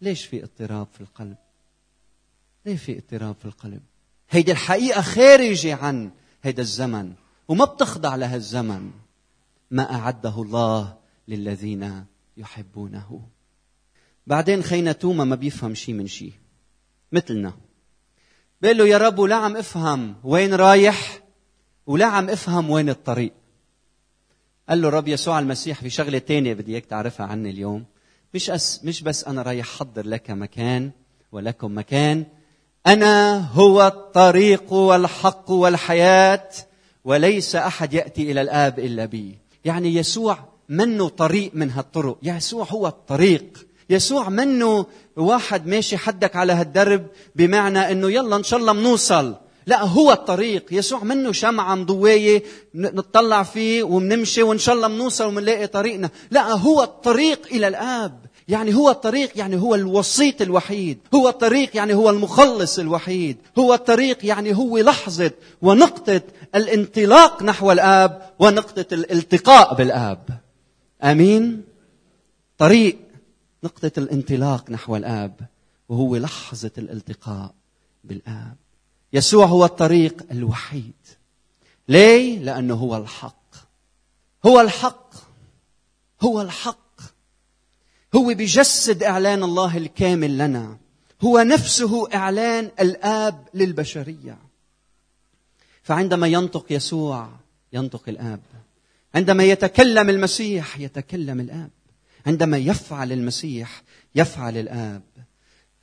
ليش 0.00 0.24
في 0.24 0.44
اضطراب 0.44 0.86
في 0.92 1.00
القلب؟ 1.00 1.36
ليه 2.66 2.76
في 2.76 2.98
اضطراب 2.98 3.34
في 3.34 3.44
القلب؟ 3.44 3.82
هيدي 4.30 4.52
الحقيقة 4.52 5.00
خارجة 5.02 5.74
عن 5.74 6.10
هيدا 6.42 6.62
الزمن 6.62 7.12
وما 7.48 7.64
بتخضع 7.64 8.16
لهالزمن 8.16 8.90
ما 9.70 9.94
أعده 9.94 10.42
الله 10.42 10.96
للذين 11.28 12.04
يحبونه. 12.36 13.28
بعدين 14.26 14.62
خينا 14.62 14.92
توما 14.92 15.24
ما 15.24 15.34
بيفهم 15.36 15.74
شيء 15.74 15.94
من 15.94 16.06
شيء 16.06 16.32
مثلنا. 17.12 17.65
بيقول 18.60 18.78
له 18.78 18.86
يا 18.86 18.98
رب 18.98 19.18
ولا 19.18 19.34
عم 19.34 19.56
افهم 19.56 20.14
وين 20.24 20.54
رايح 20.54 21.20
ولا 21.86 22.06
عم 22.06 22.30
افهم 22.30 22.70
وين 22.70 22.88
الطريق. 22.88 23.32
قال 24.68 24.82
له 24.82 24.88
الرب 24.88 25.08
يسوع 25.08 25.38
المسيح 25.38 25.80
في 25.80 25.90
شغلة 25.90 26.18
تانية 26.18 26.54
بدي 26.54 26.72
إياك 26.72 26.84
تعرفها 26.84 27.26
عني 27.26 27.50
اليوم. 27.50 27.84
مش 28.34 28.50
أس 28.50 28.84
مش 28.84 29.02
بس 29.02 29.24
أنا 29.24 29.42
رايح 29.42 29.66
أحضر 29.66 30.06
لك 30.06 30.30
مكان 30.30 30.90
ولكم 31.32 31.78
مكان. 31.78 32.24
أنا 32.86 33.38
هو 33.52 33.86
الطريق 33.86 34.72
والحق 34.72 35.50
والحياة 35.50 36.48
وليس 37.04 37.56
أحد 37.56 37.94
يأتي 37.94 38.30
إلى 38.32 38.40
الآب 38.40 38.78
إلا 38.78 39.04
بي. 39.04 39.38
يعني 39.64 39.94
يسوع 39.94 40.38
منه 40.68 41.08
طريق 41.08 41.50
من 41.54 41.70
هالطرق. 41.70 42.18
يسوع 42.22 42.66
هو 42.70 42.86
الطريق. 42.86 43.66
يسوع 43.90 44.28
منه 44.28 44.86
واحد 45.16 45.66
ماشي 45.66 45.96
حدك 45.96 46.36
على 46.36 46.52
هالدرب 46.52 47.06
بمعنى 47.36 47.92
إنه 47.92 48.10
يلا 48.10 48.36
إن 48.36 48.42
شاء 48.42 48.60
الله 48.60 48.72
منوصل. 48.72 49.34
لا 49.66 49.84
هو 49.84 50.12
الطريق. 50.12 50.66
يسوع 50.70 51.04
منه 51.04 51.32
شمعة 51.32 51.74
مضوية 51.74 52.42
نطلع 52.74 53.42
فيه 53.42 53.82
ومنمشي 53.82 54.42
وإن 54.42 54.58
شاء 54.58 54.74
الله 54.74 54.88
منوصل 54.88 55.26
ومنلاقي 55.26 55.66
طريقنا. 55.66 56.10
لا 56.30 56.52
هو 56.52 56.82
الطريق 56.82 57.46
إلى 57.52 57.68
الآب. 57.68 58.26
يعني 58.48 58.74
هو 58.74 58.90
الطريق 58.90 59.30
يعني 59.36 59.56
هو 59.56 59.74
الوسيط 59.74 60.42
الوحيد. 60.42 60.98
هو 61.14 61.28
الطريق 61.28 61.76
يعني 61.76 61.94
هو 61.94 62.10
المخلص 62.10 62.78
الوحيد. 62.78 63.36
هو 63.58 63.74
الطريق 63.74 64.26
يعني 64.26 64.56
هو 64.56 64.78
لحظة 64.78 65.30
ونقطة 65.62 66.20
الانطلاق 66.54 67.42
نحو 67.42 67.72
الآب 67.72 68.22
ونقطة 68.38 68.94
الالتقاء 68.94 69.74
بالآب. 69.74 70.28
آمين؟ 71.02 71.62
طريق. 72.58 72.98
نقطة 73.66 73.92
الانطلاق 73.98 74.70
نحو 74.70 74.96
الآب 74.96 75.40
وهو 75.88 76.16
لحظة 76.16 76.70
الالتقاء 76.78 77.54
بالآب. 78.04 78.56
يسوع 79.12 79.46
هو 79.46 79.64
الطريق 79.64 80.26
الوحيد. 80.30 80.92
ليه؟ 81.88 82.38
لأنه 82.38 82.74
هو 82.74 82.96
الحق. 82.96 83.54
هو 84.46 84.60
الحق. 84.60 85.14
هو 86.22 86.42
الحق. 86.42 87.00
هو 88.14 88.34
بيجسد 88.34 89.02
إعلان 89.02 89.42
الله 89.42 89.76
الكامل 89.76 90.38
لنا. 90.38 90.76
هو 91.24 91.38
نفسه 91.38 92.14
إعلان 92.14 92.70
الآب 92.80 93.48
للبشرية. 93.54 94.38
فعندما 95.82 96.26
ينطق 96.26 96.66
يسوع 96.70 97.28
ينطق 97.72 98.02
الآب. 98.08 98.40
عندما 99.14 99.44
يتكلم 99.44 100.10
المسيح 100.10 100.78
يتكلم 100.78 101.40
الآب. 101.40 101.70
عندما 102.26 102.58
يفعل 102.58 103.12
المسيح 103.12 103.82
يفعل 104.14 104.56
الآب. 104.56 105.02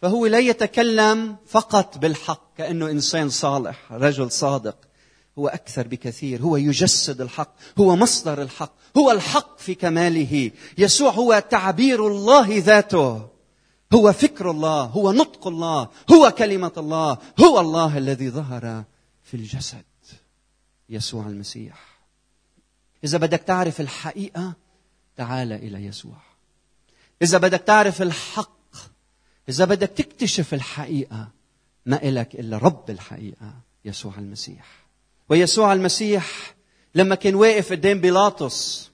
فهو 0.02 0.26
لا 0.26 0.40
يتكلم 0.40 1.36
فقط 1.48 1.98
بالحق 1.98 2.58
كأنه 2.58 2.90
إنسان 2.90 3.30
صالح 3.30 3.92
رجل 3.92 4.32
صادق. 4.32 4.78
هو 5.40 5.48
أكثر 5.48 5.88
بكثير. 5.88 6.42
هو 6.42 6.58
يجسد 6.58 7.22
الحق 7.22 7.56
هو 7.78 7.96
مصدر 7.96 8.42
الحق 8.42 8.74
هو 8.98 9.12
الحق 9.12 9.60
في 9.60 9.76
كماله. 9.76 10.52
يسوع 10.78 11.12
هو 11.12 11.44
تعبير 11.50 12.08
الله 12.08 12.48
ذاته. 12.58 13.30
هو 13.94 14.14
فكر 14.14 14.52
الله 14.52 14.84
هو 14.84 15.12
نطق 15.12 15.48
الله 15.48 15.90
هو 16.12 16.32
كلمة 16.32 16.72
الله 16.78 17.18
هو 17.40 17.60
الله 17.60 17.98
الذي 17.98 18.30
ظهر 18.30 18.84
في 19.24 19.38
الجسد. 19.38 19.84
يسوع 20.90 21.26
المسيح. 21.26 21.94
إذا 23.04 23.18
بدك 23.18 23.40
تعرف 23.40 23.82
الحقيقة 23.82 24.54
تعال 25.16 25.54
إلى 25.54 25.86
يسوع. 25.86 26.33
إذا 27.22 27.38
بدك 27.38 27.60
تعرف 27.60 28.02
الحق 28.02 28.76
إذا 29.50 29.66
بدك 29.66 29.90
تكتشف 29.90 30.54
الحقيقة 30.54 31.28
ما 31.86 32.04
إلك 32.04 32.36
إلا 32.36 32.58
رب 32.58 32.90
الحقيقة 32.90 33.54
يسوع 33.86 34.14
المسيح. 34.18 34.66
ويسوع 35.30 35.74
المسيح 35.74 36.56
لما 36.96 37.16
كان 37.16 37.36
واقف 37.36 37.72
قدام 37.72 38.02
بيلاطس 38.02 38.90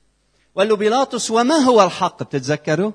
وقال 0.56 0.70
له 0.70 0.76
بيلاطس 0.76 1.32
وما 1.32 1.56
هو 1.56 1.84
الحق؟ 1.84 2.24
بتتذكروا 2.24 2.92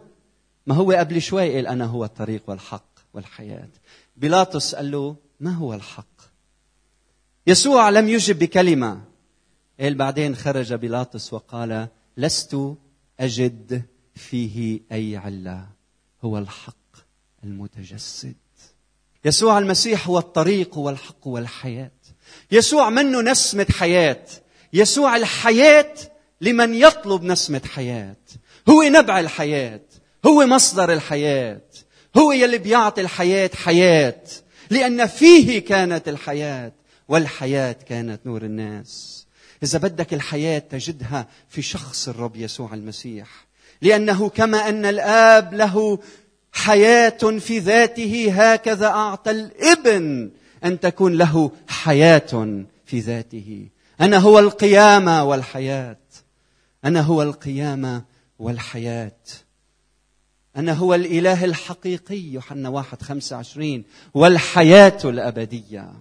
ما 0.66 0.74
هو 0.74 0.92
قبل 0.92 1.22
شوي 1.22 1.54
قال 1.56 1.66
أنا 1.66 1.84
هو 1.84 2.04
الطريق 2.04 2.42
والحق 2.46 2.88
والحياة. 3.14 3.68
بيلاطس 4.16 4.74
قال 4.74 4.90
له 4.90 5.16
ما 5.40 5.50
هو 5.50 5.74
الحق؟ 5.74 6.20
يسوع 7.46 7.90
لم 7.90 8.08
يجب 8.08 8.38
بكلمة. 8.38 9.04
قال 9.80 9.94
بعدين 9.94 10.36
خرج 10.36 10.74
بيلاطس 10.74 11.32
وقال 11.32 11.88
لست 12.16 12.56
أجد 13.20 13.82
فيه 14.14 14.80
أي 14.92 15.16
علة 15.16 15.66
هو 16.24 16.38
الحق 16.38 16.74
المتجسد. 17.44 18.34
يسوع 19.24 19.58
المسيح 19.58 20.06
هو 20.08 20.18
الطريق 20.18 20.78
والحق 20.78 21.26
والحياة. 21.26 21.90
يسوع 22.52 22.90
منه 22.90 23.20
نسمة 23.20 23.66
حياة. 23.70 24.26
يسوع 24.72 25.16
الحياة 25.16 25.94
لمن 26.40 26.74
يطلب 26.74 27.22
نسمة 27.22 27.60
حياة. 27.74 28.16
هو 28.68 28.82
نبع 28.82 29.20
الحياة. 29.20 29.80
هو 30.26 30.46
مصدر 30.46 30.92
الحياة. 30.92 31.60
هو 32.16 32.32
يلي 32.32 32.58
بيعطي 32.58 33.00
الحياة 33.00 33.50
حياة. 33.54 34.22
لأن 34.70 35.06
فيه 35.06 35.58
كانت 35.58 36.08
الحياة 36.08 36.72
والحياة 37.08 37.72
كانت 37.72 38.26
نور 38.26 38.42
الناس. 38.42 39.26
إذا 39.62 39.78
بدك 39.78 40.14
الحياة 40.14 40.58
تجدها 40.58 41.28
في 41.48 41.62
شخص 41.62 42.08
الرب 42.08 42.36
يسوع 42.36 42.74
المسيح 42.74 43.46
لأنه 43.82 44.28
كما 44.28 44.68
أن 44.68 44.84
الآب 44.84 45.54
له 45.54 45.98
حياة 46.52 47.38
في 47.38 47.58
ذاته 47.58 48.32
هكذا 48.32 48.86
أعطى 48.86 49.30
الابن 49.30 50.30
أن 50.64 50.80
تكون 50.80 51.18
له 51.18 51.50
حياة 51.68 52.64
في 52.86 53.00
ذاته. 53.00 53.68
أنا 54.00 54.18
هو 54.18 54.38
القيامة 54.38 55.24
والحياة. 55.24 55.96
أنا 56.84 57.00
هو 57.00 57.22
القيامة 57.22 58.04
والحياة. 58.38 59.16
أنا 60.56 60.72
هو 60.72 60.94
الإله 60.94 61.44
الحقيقي. 61.44 62.20
يوحنا 62.20 62.68
واحد 62.68 63.02
خمسة 63.02 63.36
عشرين. 63.36 63.84
والحياة 64.14 64.98
الأبدية. 65.04 65.92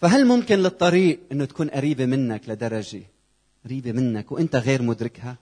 فهل 0.00 0.26
ممكن 0.26 0.58
للطريق 0.58 1.20
أنه 1.32 1.44
تكون 1.44 1.68
قريبة 1.68 2.06
منك 2.06 2.48
لدرجة؟ 2.48 3.02
قريبة 3.64 3.92
منك 3.92 4.32
وأنت 4.32 4.56
غير 4.56 4.82
مدركها؟ 4.82 5.36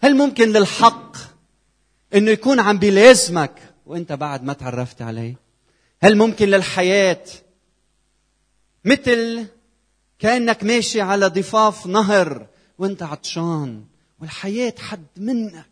هل 0.00 0.16
ممكن 0.16 0.48
للحق 0.52 1.16
أنه 2.14 2.30
يكون 2.30 2.60
عم 2.60 2.78
بيلازمك 2.78 3.54
وأنت 3.86 4.12
بعد 4.12 4.44
ما 4.44 4.52
تعرفت 4.52 5.02
عليه؟ 5.02 5.34
هل 6.02 6.16
ممكن 6.18 6.48
للحياة 6.48 7.24
مثل 8.84 9.46
كأنك 10.18 10.64
ماشي 10.64 11.00
على 11.00 11.26
ضفاف 11.26 11.86
نهر 11.86 12.46
وأنت 12.78 13.02
عطشان 13.02 13.84
والحياة 14.20 14.74
حد 14.78 15.06
منك 15.16 15.66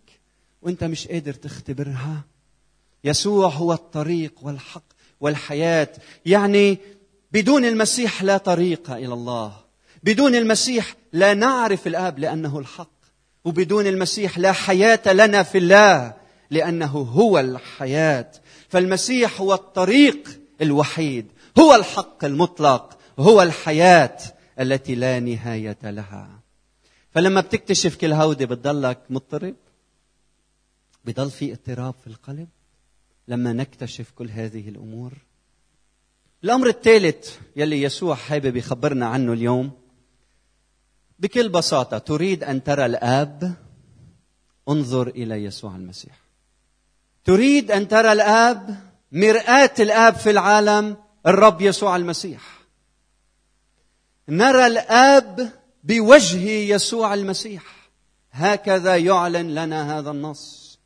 وأنت 0.62 0.84
مش 0.84 1.08
قادر 1.08 1.32
تختبرها؟ 1.32 2.24
يسوع 3.04 3.48
هو 3.48 3.72
الطريق 3.72 4.32
والحق 4.42 4.82
والحياة. 5.20 5.92
يعني 6.26 6.78
بدون 7.32 7.64
المسيح 7.64 8.22
لا 8.22 8.36
طريق 8.36 8.90
إلى 8.90 9.14
الله. 9.14 9.56
بدون 10.02 10.34
المسيح 10.34 10.94
لا 11.12 11.34
نعرف 11.34 11.86
الآب 11.86 12.18
لأنه 12.18 12.58
الحق. 12.58 12.97
وبدون 13.48 13.86
المسيح 13.86 14.38
لا 14.38 14.52
حياة 14.52 15.12
لنا 15.12 15.42
في 15.42 15.58
الله 15.58 16.14
لأنه 16.50 16.86
هو 16.86 17.38
الحياة. 17.38 18.30
فالمسيح 18.68 19.40
هو 19.40 19.54
الطريق 19.54 20.40
الوحيد 20.62 21.26
هو 21.58 21.74
الحق 21.74 22.24
المطلق 22.24 22.98
هو 23.18 23.42
الحياة 23.42 24.18
التي 24.60 24.94
لا 24.94 25.20
نهاية 25.20 25.78
لها. 25.82 26.40
فلما 27.10 27.40
بتكتشف 27.40 27.96
كل 27.96 28.12
هودي 28.12 28.46
بتضلك 28.46 28.98
مضطرب؟ 29.10 29.54
بضل 31.04 31.30
في 31.30 31.52
اضطراب 31.52 31.94
في 32.00 32.06
القلب؟ 32.06 32.48
لما 33.28 33.52
نكتشف 33.52 34.10
كل 34.10 34.30
هذه 34.30 34.68
الأمور؟ 34.68 35.12
الأمر 36.44 36.66
الثالث 36.66 37.36
يلي 37.56 37.82
يسوع 37.82 38.14
حابب 38.14 38.56
يخبرنا 38.56 39.06
عنه 39.06 39.32
اليوم 39.32 39.70
بكل 41.18 41.48
بساطة 41.48 41.98
تريد 41.98 42.44
أن 42.44 42.64
ترى 42.64 42.86
الآب؟ 42.86 43.54
انظر 44.68 45.08
إلى 45.08 45.44
يسوع 45.44 45.76
المسيح. 45.76 46.18
تريد 47.24 47.70
أن 47.70 47.88
ترى 47.88 48.12
الآب؟ 48.12 48.88
مرآة 49.12 49.74
الآب 49.80 50.14
في 50.14 50.30
العالم 50.30 50.96
الرب 51.26 51.60
يسوع 51.60 51.96
المسيح. 51.96 52.42
نرى 54.28 54.66
الآب 54.66 55.52
بوجه 55.84 56.50
يسوع 56.50 57.14
المسيح. 57.14 57.62
هكذا 58.30 58.96
يعلن 58.96 59.54
لنا 59.54 59.98
هذا 59.98 60.10
النص. 60.10 60.78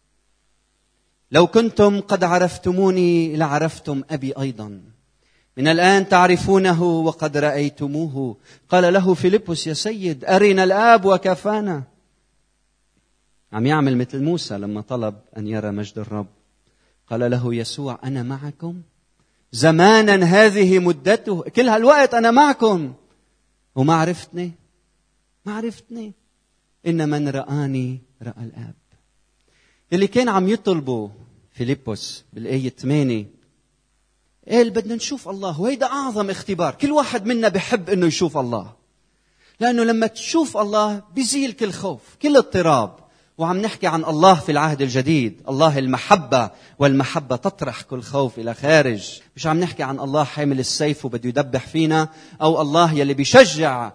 لو 1.30 1.46
كنتم 1.46 2.00
قد 2.00 2.24
عرفتموني 2.24 3.36
لعرفتم 3.36 4.02
أبي 4.10 4.32
أيضا. 4.32 4.91
من 5.56 5.68
الآن 5.68 6.09
تعرفونه 6.09 6.82
وقد 6.82 7.37
رأيتموه. 7.37 8.37
قال 8.68 8.92
له 8.92 9.14
فيلبس 9.14 9.66
يا 9.66 9.75
سيد 9.75 10.25
أرنا 10.25 10.64
الآب 10.64 11.04
وكفانا. 11.04 11.82
عم 13.52 13.67
يعمل 13.67 13.97
مثل 13.97 14.23
موسى 14.23 14.58
لما 14.58 14.80
طلب 14.80 15.15
أن 15.36 15.47
يرى 15.47 15.71
مجد 15.71 15.99
الرب. 15.99 16.26
قال 17.10 17.30
له 17.30 17.54
يسوع 17.54 17.99
أنا 18.04 18.23
معكم. 18.23 18.82
زمانا 19.52 20.25
هذه 20.25 20.78
مدته. 20.78 21.43
كل 21.43 21.69
هالوقت 21.69 22.15
أنا 22.15 22.30
معكم. 22.30 22.95
وما 23.75 23.95
عرفتني. 23.95 24.52
ما 25.47 25.54
عرفتني. 25.54 26.12
إن 26.86 27.08
من 27.08 27.28
رآني 27.28 28.00
رأى 28.23 28.45
الآب. 28.45 28.75
اللي 29.93 30.06
كان 30.06 30.28
عم 30.28 30.49
يطلبوا 30.49 31.08
فيليبوس 31.52 32.25
بالآية 32.32 32.69
8 32.69 33.26
قال 34.50 34.71
بدنا 34.71 34.95
نشوف 34.95 35.28
الله؟ 35.28 35.61
وهيدا 35.61 35.87
أعظم 35.87 36.31
اختبار. 36.31 36.75
كل 36.75 36.91
واحد 36.91 37.26
منا 37.26 37.49
بحب 37.49 37.91
إنه 37.91 38.07
يشوف 38.07 38.39
الله. 38.39 38.73
لأنه 39.61 39.85
لما 39.85 40.07
تشوف 40.07 40.57
الله 40.57 41.02
بيزيل 41.15 41.52
كل 41.52 41.73
خوف 41.73 42.00
كل 42.23 42.37
اضطراب. 42.37 42.97
وعم 43.39 43.59
نحكي 43.59 43.87
عن 43.87 44.05
الله 44.05 44.35
في 44.35 44.52
العهد 44.52 44.83
الجديد. 44.83 45.43
الله 45.49 45.78
المحبة 45.78 46.50
والمحبة 46.78 47.37
تطرح 47.37 47.83
كل 47.83 48.02
خوف 48.02 48.39
إلى 48.39 48.55
خارج. 48.55 49.21
مش 49.37 49.47
عم 49.47 49.61
نحكي 49.61 49.83
عن 49.83 50.00
الله 50.00 50.25
حامل 50.25 50.59
السيف 50.59 51.05
وبده 51.05 51.28
يدبح 51.28 51.67
فينا 51.67 52.09
أو 52.43 52.61
الله 52.61 52.93
يلي 52.93 53.15
بيشجع 53.15 53.93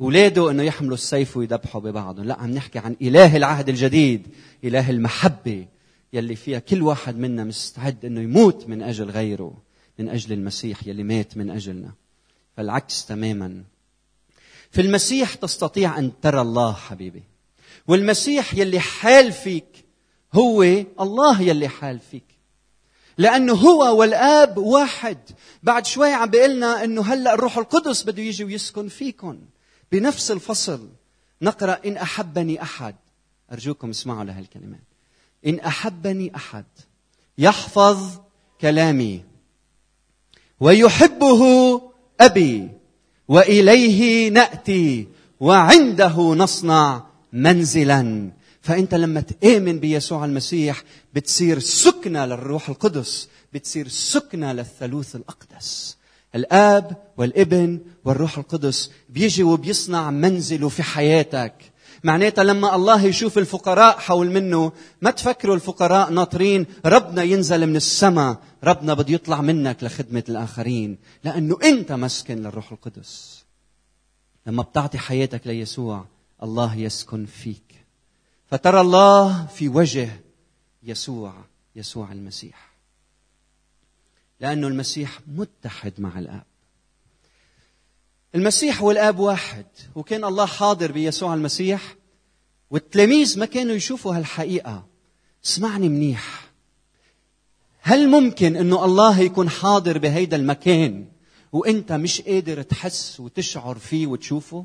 اولاده 0.00 0.50
إنه 0.50 0.62
يحملوا 0.62 0.94
السيف 0.94 1.36
ويذبحوا 1.36 1.80
ببعضهم. 1.80 2.24
لا 2.24 2.34
عم 2.40 2.50
نحكي 2.50 2.78
عن 2.78 2.96
إله 3.02 3.36
العهد 3.36 3.68
الجديد 3.68 4.26
إله 4.64 4.90
المحبة. 4.90 5.66
يلي 6.14 6.36
فيها 6.36 6.58
كل 6.58 6.82
واحد 6.82 7.18
منا 7.18 7.44
مستعد 7.44 8.04
إنه 8.04 8.20
يموت 8.20 8.68
من 8.68 8.82
أجل 8.82 9.10
غيره 9.10 9.56
من 9.98 10.08
أجل 10.08 10.32
المسيح 10.32 10.86
يلي 10.86 11.02
مات 11.02 11.36
من 11.36 11.50
أجلنا. 11.50 11.92
فالعكس 12.56 13.06
تماما. 13.06 13.64
في 14.70 14.80
المسيح 14.80 15.34
تستطيع 15.34 15.98
أن 15.98 16.12
ترى 16.20 16.40
الله 16.40 16.72
حبيبي. 16.72 17.22
والمسيح 17.86 18.54
يلي 18.54 18.80
حال 18.80 19.32
فيك 19.32 19.84
هو 20.34 20.62
الله 21.00 21.42
يلي 21.42 21.68
حال 21.68 21.98
فيك. 22.10 22.24
لأنه 23.18 23.52
هو 23.52 24.00
والآب 24.00 24.58
واحد. 24.58 25.18
بعد 25.62 25.86
شوي 25.86 26.12
عم 26.12 26.30
بيقلنا 26.30 26.84
أنه 26.84 27.02
هلأ 27.02 27.34
الروح 27.34 27.58
القدس 27.58 28.02
بده 28.02 28.22
يجي 28.22 28.44
ويسكن 28.44 28.88
فيكم 28.88 29.40
بنفس 29.92 30.30
الفصل 30.30 30.88
نقرأ 31.42 31.80
إن 31.86 31.96
أحبني 31.96 32.62
أحد. 32.62 32.96
أرجوكم 33.52 33.90
اسمعوا 33.90 34.24
لهالكلمات. 34.24 34.93
إن 35.46 35.60
أحبني 35.60 36.36
أحد 36.36 36.64
يحفظ 37.38 38.18
كلامي 38.60 39.24
ويحبه 40.60 41.40
أبي 42.20 42.68
وإليه 43.28 44.28
نأتي 44.30 45.08
وعنده 45.40 46.16
نصنع 46.18 47.06
منزلا. 47.32 48.32
فأنت 48.60 48.94
لما 48.94 49.20
تآمن 49.20 49.78
بيسوع 49.78 50.24
المسيح 50.24 50.82
بتصير 51.14 51.58
سكنة 51.58 52.26
للروح 52.26 52.68
القدس 52.68 53.28
بتصير 53.52 53.88
سكنة 53.88 54.52
للثالوث 54.52 55.16
الأقدس. 55.16 55.96
الآب 56.34 56.96
والابن 57.16 57.80
والروح 58.04 58.38
القدس 58.38 58.90
بيجي 59.08 59.42
وبيصنع 59.42 60.10
منزله 60.10 60.68
في 60.68 60.82
حياتك. 60.82 61.54
معناتها 62.04 62.44
لما 62.44 62.74
الله 62.74 63.02
يشوف 63.04 63.38
الفقراء 63.38 63.98
حول 63.98 64.30
منه 64.30 64.72
ما 65.02 65.10
تفكروا 65.10 65.54
الفقراء 65.54 66.10
ناطرين 66.10 66.66
ربنا 66.84 67.22
ينزل 67.22 67.66
من 67.66 67.76
السماء 67.76 68.40
ربنا 68.64 68.94
بده 68.94 69.14
يطلع 69.14 69.40
منك 69.40 69.84
لخدمة 69.84 70.24
الآخرين 70.28 70.98
لأنه 71.24 71.58
أنت 71.64 71.92
مسكن 71.92 72.36
للروح 72.36 72.72
القدس. 72.72 73.44
لما 74.46 74.62
بتعطي 74.62 74.98
حياتك 74.98 75.46
ليسوع 75.46 76.04
الله 76.42 76.76
يسكن 76.76 77.26
فيك. 77.26 77.84
فترى 78.46 78.80
الله 78.80 79.46
في 79.46 79.68
وجه 79.68 80.20
يسوع 80.82 81.34
يسوع 81.76 82.12
المسيح. 82.12 82.74
لأنه 84.40 84.66
المسيح 84.66 85.20
متحد 85.26 85.92
مع 85.98 86.18
الآب. 86.18 86.53
المسيح 88.34 88.82
والآب 88.82 89.18
واحد 89.18 89.66
وكان 89.94 90.24
الله 90.24 90.46
حاضر 90.46 90.92
بيسوع 90.92 91.34
المسيح 91.34 91.94
والتلاميذ 92.70 93.38
ما 93.38 93.46
كانوا 93.46 93.74
يشوفوا 93.74 94.16
هالحقيقة. 94.16 94.86
اسمعني 95.44 95.88
منيح. 95.88 96.50
هل 97.80 98.08
ممكن 98.08 98.56
إنه 98.56 98.84
الله 98.84 99.20
يكون 99.20 99.50
حاضر 99.50 99.98
بهيدا 99.98 100.36
المكان 100.36 101.06
وإنت 101.52 101.92
مش 101.92 102.20
قادر 102.20 102.62
تحس 102.62 103.20
وتشعر 103.20 103.78
فيه 103.78 104.06
وتشوفه؟ 104.06 104.64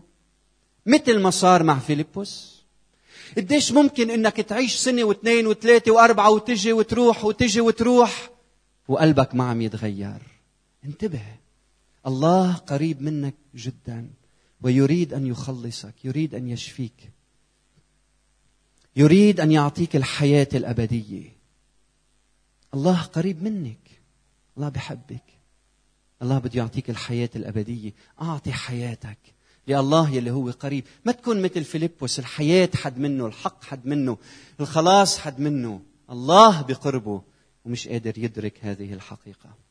مثل 0.86 1.20
ما 1.20 1.30
صار 1.30 1.64
مع 1.64 1.80
فيليبوس. 1.80 2.64
قديش 3.38 3.72
ممكن 3.72 4.10
إنك 4.12 4.36
تعيش 4.36 4.76
سنة 4.76 5.04
واثنين 5.04 5.48
وثلاثة 5.48 5.92
وأربعة 5.92 6.30
وتجي 6.30 6.74
وتروح 6.74 7.26
وتجي 7.26 7.62
وتروح 7.62 8.30
وقلبك 8.88 9.36
ما 9.36 9.50
عم 9.50 9.62
يتغير. 9.62 10.22
انتبه. 10.86 11.39
الله 12.10 12.54
قريب 12.54 13.02
منك 13.02 13.36
جدا 13.56 14.10
ويريد 14.62 15.14
أن 15.14 15.28
يخلصك 15.28 15.94
يريد 16.04 16.36
أن 16.36 16.48
يشفيك. 16.48 17.12
يريد 18.96 19.40
أن 19.40 19.52
يعطيك 19.52 19.96
الحياة 19.96 20.48
الأبدية. 20.54 21.38
الله 22.74 23.02
قريب 23.02 23.44
منك. 23.44 24.02
الله 24.58 24.70
بحبك. 24.70 25.24
الله 26.22 26.38
بده 26.40 26.58
يعطيك 26.58 26.90
الحياة 26.90 27.30
الأبدية. 27.36 27.94
أعطي 28.22 28.54
حياتك 28.54 29.18
لله 29.68 30.10
يلي 30.10 30.32
هو 30.32 30.50
قريب. 30.50 30.84
ما 31.06 31.12
تكون 31.12 31.42
مثل 31.42 31.64
فيلبس 31.64 32.20
الحياة 32.20 32.70
حد 32.76 32.98
منه 32.98 33.26
الحق 33.26 33.64
حد 33.64 33.86
منه 33.86 34.18
الخلاص 34.60 35.18
حد 35.18 35.40
منه. 35.40 35.82
الله 36.10 36.62
بقربه 36.62 37.22
ومش 37.66 37.88
قادر 37.88 38.18
يدرك 38.18 38.60
هذه 38.62 38.94
الحقيقة. 38.94 39.69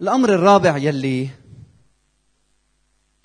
الأمر 0.00 0.34
الرابع 0.34 0.76
يلي 0.76 1.28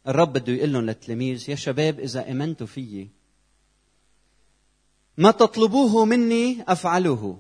الرب 0.08 0.34
بده 0.34 0.54
يقول 0.54 0.74
لهم 0.74 0.86
للتلاميذ 0.86 1.50
يا 1.50 1.56
شباب 1.56 2.00
إذا 2.00 2.32
آمنتوا 2.32 2.68
فيي 2.68 3.10
ما 5.18 5.32
تطلبوه 5.32 6.06
مني 6.06 6.64
أفعله. 6.68 7.38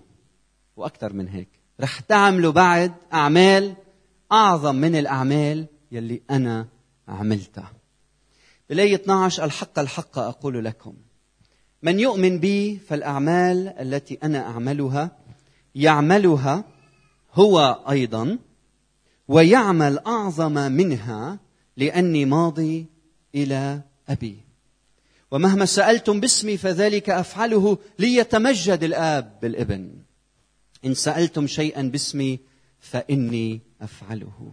وأكثر 0.76 1.14
من 1.14 1.28
هيك 1.28 1.48
رح 1.82 2.00
تعملوا 2.00 2.52
بعد 2.52 2.94
أعمال 3.14 3.76
أعظم 4.32 4.76
من 4.76 4.96
الأعمال 4.96 5.66
يلي 5.92 6.22
أنا 6.32 6.68
عملتها. 7.08 7.74
بالآية 8.70 8.96
12 8.96 9.44
الحق 9.44 9.80
الحق 9.80 10.20
أقول 10.20 10.66
لكم 10.66 10.94
من 11.84 12.00
يؤمن 12.00 12.40
بي 12.40 12.80
فالأعمال 12.80 13.68
التي 13.68 14.18
أنا 14.24 14.48
أعملها 14.48 15.12
يعملها 15.76 16.64
هو 17.34 17.84
أيضا 17.90 18.38
ويعمل 19.28 20.00
أعظم 20.00 20.72
منها 20.72 21.40
لأني 21.78 22.26
ماضي 22.26 22.86
إلى 23.36 23.82
أبي. 24.10 24.38
ومهما 25.32 25.66
سألتم 25.66 26.20
باسمي 26.20 26.58
فذلك 26.58 27.10
أفعله 27.10 27.78
ليتمجد 28.00 28.84
الآب 28.84 29.40
بالابن. 29.42 29.92
إن 30.86 30.94
سألتم 30.94 31.48
شيئا 31.48 31.82
باسمي 31.82 32.40
فإني 32.80 33.62
أفعله. 33.82 34.52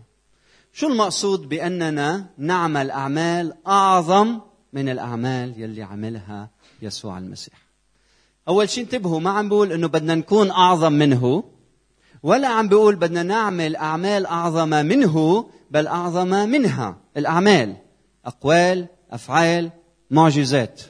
شو 0.72 0.86
المقصود 0.86 1.48
بأننا 1.48 2.26
نعمل 2.38 2.90
أعمال 2.90 3.54
أعظم 3.66 4.40
من 4.72 4.88
الأعمال 4.88 5.60
يلي 5.60 5.82
عملها 5.82 6.50
يسوع 6.82 7.18
المسيح؟ 7.18 7.54
أول 8.48 8.68
شيء 8.68 8.84
انتبهوا 8.84 9.20
ما 9.20 9.30
عم 9.30 9.48
بقول 9.48 9.72
أنه 9.72 9.88
بدنا 9.88 10.14
نكون 10.14 10.50
أعظم 10.50 10.92
منه. 10.92 11.44
ولا 12.22 12.48
عم 12.48 12.68
بيقول 12.68 12.96
بدنا 12.96 13.22
نعمل 13.22 13.76
أعمال 13.76 14.26
أعظم 14.26 14.68
منه 14.68 15.46
بل 15.70 15.86
أعظم 15.86 16.28
منها. 16.28 16.96
الأعمال 17.16 17.76
أقوال 18.26 18.86
أفعال 19.10 19.70
معجزات. 20.10 20.82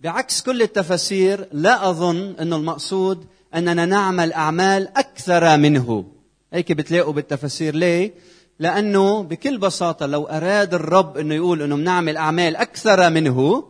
بعكس 0.00 0.42
كل 0.42 0.62
التفاسير 0.62 1.48
لا 1.52 1.90
أظن 1.90 2.34
أن 2.40 2.52
المقصود 2.52 3.26
أننا 3.54 3.84
نعمل 3.84 4.32
أعمال 4.32 4.88
أكثر 4.98 5.56
منه. 5.56 6.04
هيك 6.52 6.72
بتلاقوا 6.72 7.12
بالتفاسير. 7.12 7.74
ليه؟ 7.74 8.14
لأنه 8.58 9.22
بكل 9.22 9.58
بساطة 9.58 10.06
لو 10.06 10.24
أراد 10.24 10.74
الرب 10.74 11.16
أنه 11.16 11.34
يقول 11.34 11.62
أنه 11.62 11.76
بنعمل 11.76 12.16
أعمال 12.16 12.56
أكثر 12.56 13.10
منه 13.10 13.64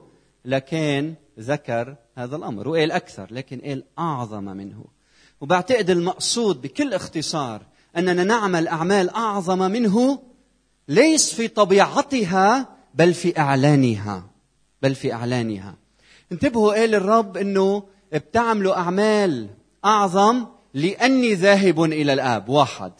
لكان 0.44 1.14
ذكر 1.40 1.96
هذا 2.14 2.36
الأمر 2.36 2.68
وقال 2.68 2.92
أكثر 2.92 3.26
لكن 3.30 3.60
قال 3.60 3.84
أعظم 3.98 4.44
منه. 4.44 4.84
وبعتقد 5.40 5.90
المقصود 5.90 6.60
بكل 6.60 6.94
اختصار 6.94 7.62
أننا 7.96 8.24
نعمل 8.24 8.68
أعمال 8.68 9.10
أعظم 9.10 9.58
منه 9.58 10.22
ليس 10.88 11.34
في 11.34 11.48
طبيعتها 11.48 12.68
بل 12.94 13.14
في 13.14 13.38
إعلانها 13.38 14.30
بل 14.82 14.94
في 14.94 15.12
إعلانها. 15.12 15.74
انتبهوا 16.32 16.80
قال 16.80 16.94
الرب 16.94 17.36
أنه 17.36 17.82
بتعملوا 18.12 18.76
أعمال 18.76 19.48
أعظم 19.84 20.46
لأني 20.74 21.34
ذاهب 21.34 21.82
إلى 21.82 22.12
الآب. 22.12 22.48
واحد. 22.48 22.92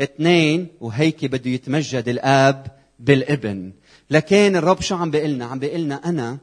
اثنين 0.00 0.68
وهيك 0.80 1.24
بده 1.24 1.50
يتمجد 1.50 2.08
الآب 2.08 2.66
بالابن. 2.98 3.72
لكن 4.10 4.56
الرب 4.56 4.80
شو 4.80 4.96
عم 4.96 5.10
بيقلنا 5.10 5.44
عم 5.44 5.58
بيقلنا 5.58 6.08
أنا 6.08 6.38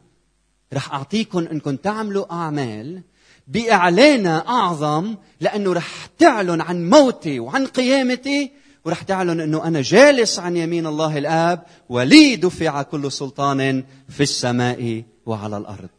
رح 0.74 0.93
أعطيكم 0.93 1.39
أنكم 1.39 1.76
تعملوا 1.76 2.34
أعمال 2.34 3.02
بإعلان 3.47 4.27
أعظم 4.27 5.15
لأنه 5.39 5.73
رح 5.73 6.06
تعلن 6.06 6.62
عن 6.62 6.89
موتي 6.89 7.39
وعن 7.39 7.65
قيامتي 7.65 8.51
ورح 8.86 9.01
تعلن 9.01 9.39
أنه 9.39 9.63
أنا 9.67 9.82
جالس 9.82 10.39
عن 10.39 10.58
يمين 10.58 10.88
الله 10.88 11.17
الآب 11.17 11.63
ولي 11.89 12.36
دفع 12.36 12.82
كل 12.82 13.12
سلطان 13.12 13.84
في 14.10 14.23
السماء 14.23 15.03
وعلى 15.25 15.58
الأرض. 15.58 15.89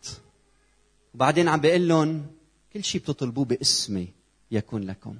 وبعدين 1.15 1.49
عم 1.49 1.61
بيقول 1.61 1.89
لهم 1.89 2.27
كل 2.73 2.85
شيء 2.85 3.01
بتطلبوه 3.01 3.45
باسمي 3.45 4.09
يكون 4.51 4.83
لكم. 4.83 5.17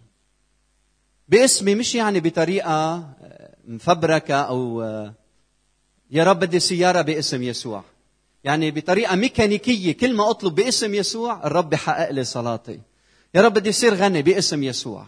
باسمي 1.29 1.75
مش 1.75 1.95
يعني 1.95 2.21
بطريقة 2.21 3.09
مفبركة 3.69 4.35
أو 4.35 4.83
يا 6.11 6.25
رب 6.25 6.41
بدي 6.41 6.61
سيارة 6.61 7.03
باسم 7.03 7.43
يسوع. 7.43 7.85
يعني 8.45 8.71
بطريقة 8.71 9.17
ميكانيكية. 9.17 9.93
كل 9.93 10.15
ما 10.15 10.31
أطلب 10.31 10.55
باسم 10.55 10.95
يسوع 10.95 11.47
الرب 11.47 11.71
بحقق 11.71 12.11
لي 12.11 12.25
صلاتي. 12.25 12.81
يا 13.35 13.43
رب 13.43 13.55
بدي 13.55 13.71
أصير 13.71 13.95
غني 13.95 14.23
باسم 14.23 14.63
يسوع. 14.63 15.07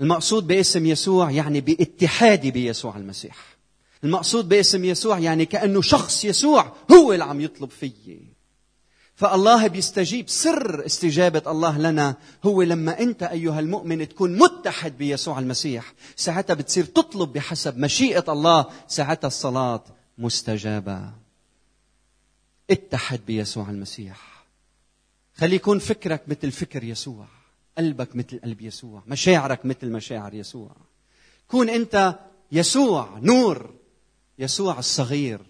المقصود 0.00 0.46
باسم 0.46 0.86
يسوع 0.86 1.30
يعني 1.30 1.60
باتحادي 1.60 2.50
بيسوع 2.50 2.96
المسيح. 2.96 3.36
المقصود 4.04 4.48
باسم 4.48 4.84
يسوع 4.84 5.18
يعني 5.18 5.44
كأنه 5.44 5.82
شخص 5.82 6.24
يسوع 6.24 6.72
هو 6.92 7.12
اللي 7.12 7.24
عم 7.24 7.40
يطلب 7.40 7.70
فيي. 7.70 8.20
فالله 9.14 9.66
بيستجيب. 9.66 10.28
سر 10.28 10.86
استجابة 10.86 11.42
الله 11.46 11.78
لنا 11.78 12.16
هو 12.44 12.62
لما 12.62 13.00
أنت 13.00 13.22
أيها 13.22 13.60
المؤمن 13.60 14.08
تكون 14.08 14.38
متحد 14.38 14.98
بيسوع 14.98 15.38
المسيح 15.38 15.94
ساعتها 16.16 16.54
بتصير 16.54 16.84
تطلب 16.84 17.32
بحسب 17.32 17.78
مشيئة 17.78 18.24
الله 18.28 18.66
ساعتها 18.88 19.28
الصلاة 19.28 19.84
مستجابة. 20.18 21.17
اتحد 22.70 23.20
بيسوع 23.26 23.70
المسيح. 23.70 24.44
خلي 25.34 25.56
يكون 25.56 25.78
فكرك 25.78 26.22
مثل 26.28 26.50
فكر 26.50 26.84
يسوع. 26.84 27.26
قلبك 27.78 28.16
مثل 28.16 28.40
قلب 28.40 28.60
يسوع. 28.60 29.02
مشاعرك 29.06 29.66
مثل 29.66 29.90
مشاعر 29.90 30.34
يسوع. 30.34 30.76
كون 31.48 31.70
انت 31.70 32.18
يسوع 32.52 33.18
نور. 33.18 33.74
يسوع 34.38 34.78
الصغير. 34.78 35.40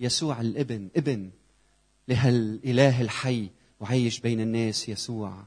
يسوع 0.00 0.40
الابن. 0.40 0.88
ابن 0.96 1.30
لهالإله 2.08 3.00
الحي 3.00 3.48
وعايش 3.80 4.20
بين 4.20 4.40
الناس 4.40 4.88
يسوع. 4.88 5.44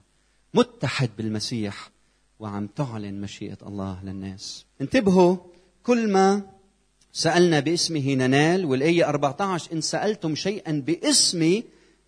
متحد 0.54 1.10
بالمسيح 1.18 1.90
وعم 2.40 2.68
تعلن 2.68 3.22
مشيئة 3.22 3.58
الله 3.68 4.04
للناس. 4.04 4.66
انتبهوا 4.82 5.38
كل 5.84 6.12
ما 6.12 6.52
سألنا 7.14 7.60
باسمه 7.60 8.14
ننال 8.14 8.66
والآية 8.66 9.10
14 9.10 9.74
إن 9.74 9.82
سألتم 9.82 10.36
شيئا 10.36 10.72
باسمي 10.72 11.64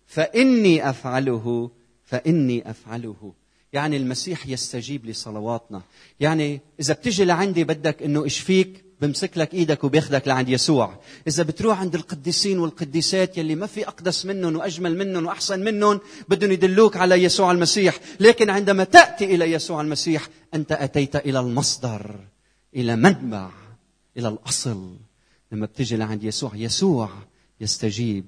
فإني 0.06 0.90
أفعله 0.90 1.70
فإني 2.04 2.70
أفعله. 2.70 3.32
يعني 3.72 3.96
المسيح 3.96 4.46
يستجيب 4.46 5.06
لصلواتنا. 5.06 5.82
يعني 6.20 6.60
إذا 6.80 6.94
بتجي 6.94 7.24
لعندي 7.24 7.64
بدك 7.64 8.02
إنه 8.02 8.26
اشفيك 8.26 8.84
بمسك 9.00 9.38
لك 9.38 9.54
إيدك 9.54 9.84
وبياخدك 9.84 10.28
لعند 10.28 10.48
يسوع. 10.48 11.00
إذا 11.28 11.42
بتروح 11.42 11.80
عند 11.80 11.94
القديسين 11.94 12.58
والقديسات 12.58 13.38
يلي 13.38 13.54
ما 13.54 13.66
في 13.66 13.88
أقدس 13.88 14.26
منهم 14.26 14.56
وأجمل 14.56 14.98
منهم 14.98 15.26
وأحسن 15.26 15.60
منهم 15.60 16.00
بدهم 16.28 16.52
يدلوك 16.52 16.96
على 16.96 17.14
يسوع 17.14 17.50
المسيح. 17.50 17.98
لكن 18.20 18.50
عندما 18.50 18.84
تأتي 18.84 19.24
إلى 19.24 19.52
يسوع 19.52 19.80
المسيح 19.80 20.28
أنت 20.54 20.72
أتيت 20.72 21.16
إلى 21.16 21.40
المصدر 21.40 22.20
إلى 22.76 22.96
منبع. 22.96 23.63
إلى 24.16 24.28
الأصل. 24.28 24.96
لما 25.52 25.66
بتجي 25.66 25.96
لعند 25.96 26.24
يسوع 26.24 26.50
يسوع 26.54 27.10
يستجيب 27.60 28.24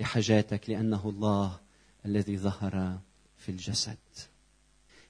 لحاجاتك 0.00 0.70
لأنه 0.70 1.08
الله 1.08 1.58
الذي 2.06 2.38
ظهر 2.38 2.98
في 3.38 3.48
الجسد. 3.48 3.96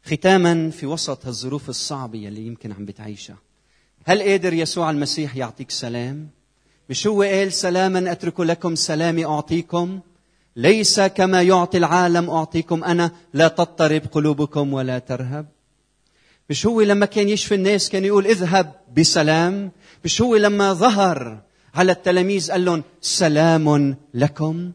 ختاما 0.05 0.71
في 0.71 0.87
وسط 0.87 1.27
هالظروف 1.27 1.69
الصعبة 1.69 2.19
يلي 2.19 2.47
يمكن 2.47 2.73
عم 2.73 2.85
بتعيشها. 2.85 3.37
هل 4.05 4.23
قادر 4.23 4.53
يسوع 4.53 4.91
المسيح 4.91 5.37
يعطيك 5.37 5.71
سلام؟ 5.71 6.29
مش 6.91 7.07
هو 7.07 7.23
قال 7.23 7.53
سلاما 7.53 8.13
أترك 8.13 8.41
لكم 8.41 8.75
سلامي 8.75 9.25
أعطيكم؟ 9.25 10.01
ليس 10.57 11.01
كما 11.01 11.43
يعطي 11.43 11.79
العالم 11.79 12.31
أعطيكم. 12.31 12.85
أنا 12.85 13.11
لا 13.35 13.49
تضطرب 13.49 14.03
قلوبكم 14.13 14.73
ولا 14.73 14.99
ترهب. 14.99 15.47
مش 16.51 16.67
هو 16.67 16.81
لما 16.81 17.07
كان 17.07 17.29
يشفي 17.29 17.55
الناس 17.55 17.89
كان 17.91 18.05
يقول 18.05 18.27
اذهب 18.27 18.75
بسلام؟ 18.97 19.71
مش 20.05 20.23
هو 20.23 20.37
لما 20.37 20.73
ظهر 20.73 21.43
على 21.75 21.93
التلاميذ 21.93 22.53
قال 22.53 22.65
لهم 22.65 22.83
سلام 23.01 23.97
لكم؟ 24.15 24.73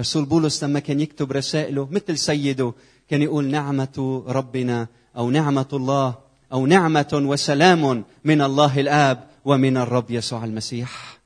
رسول 0.00 0.24
بولس 0.24 0.64
لما 0.64 0.80
كان 0.80 1.00
يكتب 1.00 1.32
رسائله 1.32 1.88
مثل 1.90 2.18
سيده 2.18 2.72
كان 3.08 3.22
يقول 3.22 3.44
نعمة 3.44 4.24
ربنا 4.26 4.86
أو 5.16 5.30
نعمة 5.30 5.68
الله 5.72 6.14
أو 6.52 6.66
نعمة 6.66 7.08
وسلام 7.12 8.04
من 8.24 8.40
الله 8.40 8.80
الآب 8.80 9.28
ومن 9.44 9.76
الرب 9.76 10.10
يسوع 10.10 10.44
المسيح. 10.44 11.18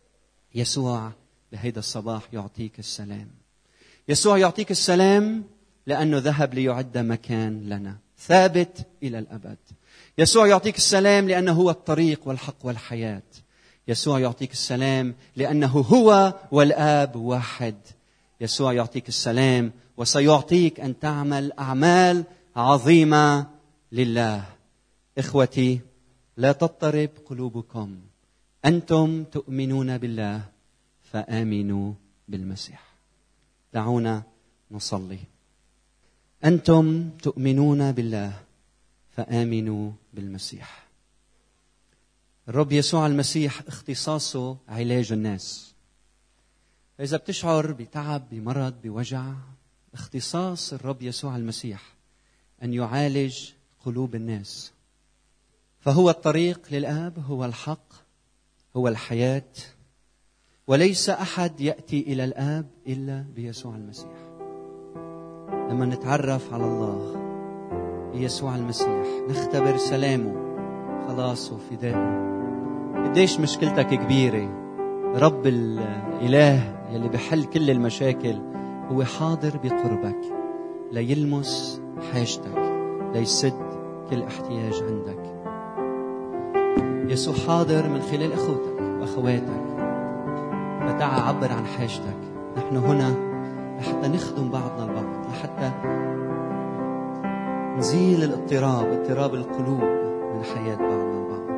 يسوع 0.55 1.13
بهيدا 1.53 1.79
الصباح 1.79 2.23
يعطيك 2.33 2.79
السلام. 2.79 3.29
يسوع 4.09 4.39
يعطيك 4.39 4.71
السلام 4.71 5.45
لأنه 5.87 6.19
ذهب 6.19 6.55
ليعد 6.55 6.99
مكان 6.99 7.69
لنا 7.69 7.97
ثابت 8.19 8.87
إلى 9.03 9.19
الأبد. 9.19 9.59
يسوع 10.19 10.47
يعطيك 10.47 10.77
السلام 10.77 11.29
لأنه 11.29 11.53
هو 11.53 11.71
الطريق 11.71 12.21
والحق 12.29 12.57
والحياة. 12.63 13.23
يسوع 13.89 14.19
يعطيك 14.19 14.53
السلام 14.53 15.15
لأنه 15.37 15.67
هو 15.67 16.35
والآب 16.53 17.17
واحد. 17.17 17.75
يسوع 18.41 18.73
يعطيك 18.73 19.09
السلام 19.09 19.73
وسيعطيك 19.97 20.81
أن 20.81 20.99
تعمل 20.99 21.53
أعمال 21.53 22.25
عظيمة 22.57 23.47
لله. 23.93 24.45
إخوتي 25.19 25.81
لا 26.37 26.53
تضطرب 26.53 27.11
قلوبكم. 27.27 27.97
أنتم 28.65 29.25
تؤمنون 29.25 29.99
بالله 29.99 30.43
فآمنوا 31.13 31.93
بالمسيح. 32.29 32.83
دعونا 33.75 34.23
نصلي. 34.71 35.19
أنتم 36.45 37.11
تؤمنون 37.23 37.93
بالله 37.93 38.48
فآمنوا 39.19 39.93
بالمسيح. 40.15 40.87
الرب 42.49 42.73
يسوع 42.73 43.07
المسيح 43.07 43.63
اختصاصه 43.69 44.57
علاج 44.69 45.13
الناس. 45.13 45.75
إذا 47.01 47.17
بتشعر 47.17 47.73
بتعب 47.73 48.29
بمرض 48.31 48.75
بوجع 48.83 49.33
اختصاص 49.95 50.73
الرب 50.73 51.03
يسوع 51.03 51.37
المسيح 51.37 51.83
أن 52.63 52.75
يعالج 52.75 53.51
قلوب 53.85 54.15
الناس. 54.15 54.73
فهو 55.81 56.11
الطريق 56.11 56.61
للآب 56.71 57.25
هو 57.29 57.45
الحق 57.45 57.93
هو 58.77 58.89
الحياة. 58.89 59.53
وليس 60.67 61.11
أحد 61.11 61.61
يأتي 61.61 62.01
إلى 62.01 62.25
الآب 62.25 62.71
إلا 62.87 63.25
بيسوع 63.35 63.75
المسيح. 63.75 64.19
لما 65.71 65.87
نتعرف 65.87 66.53
على 66.53 66.65
الله 66.65 67.28
بيسوع 68.13 68.57
المسيح. 68.57 69.07
نختبر 69.31 69.77
سلامه. 69.77 70.33
خلاصه 71.09 71.57
فدائه 71.57 72.29
قديش 73.05 73.41
مشكلتك 73.41 73.87
كبيرة؟ 73.87 74.49
رب 75.17 75.47
الإله 75.47 76.61
يلي 76.91 77.09
بحل 77.09 77.45
كل 77.45 77.71
المشاكل 77.71 78.39
هو 78.93 79.05
حاضر 79.05 79.53
بقربك 79.65 80.21
ليلمس 80.93 81.83
حاجتك 82.13 82.73
ليسد 83.15 83.69
كل 84.11 84.23
احتياج 84.23 84.83
عندك. 84.83 85.39
يسوع 87.13 87.35
حاضر 87.35 87.89
من 87.89 88.01
خلال 88.01 88.33
أخوتك 88.33 88.81
وأخواتك. 89.01 89.69
فتعا 90.89 91.21
عبر 91.21 91.53
عن 91.53 91.67
حاجتك. 91.67 92.19
نحن 92.57 92.77
هنا 92.77 93.15
لحتى 93.79 94.09
نخدم 94.09 94.51
بعضنا 94.51 94.85
البعض 94.85 95.27
لحتى 95.31 95.71
نزيل 97.79 98.23
الاضطراب 98.25 98.87
اضطراب 98.87 99.35
القلوب 99.35 99.83
من 100.35 100.43
حياة 100.55 100.77
بعضنا 100.77 101.19
البعض 101.19 101.49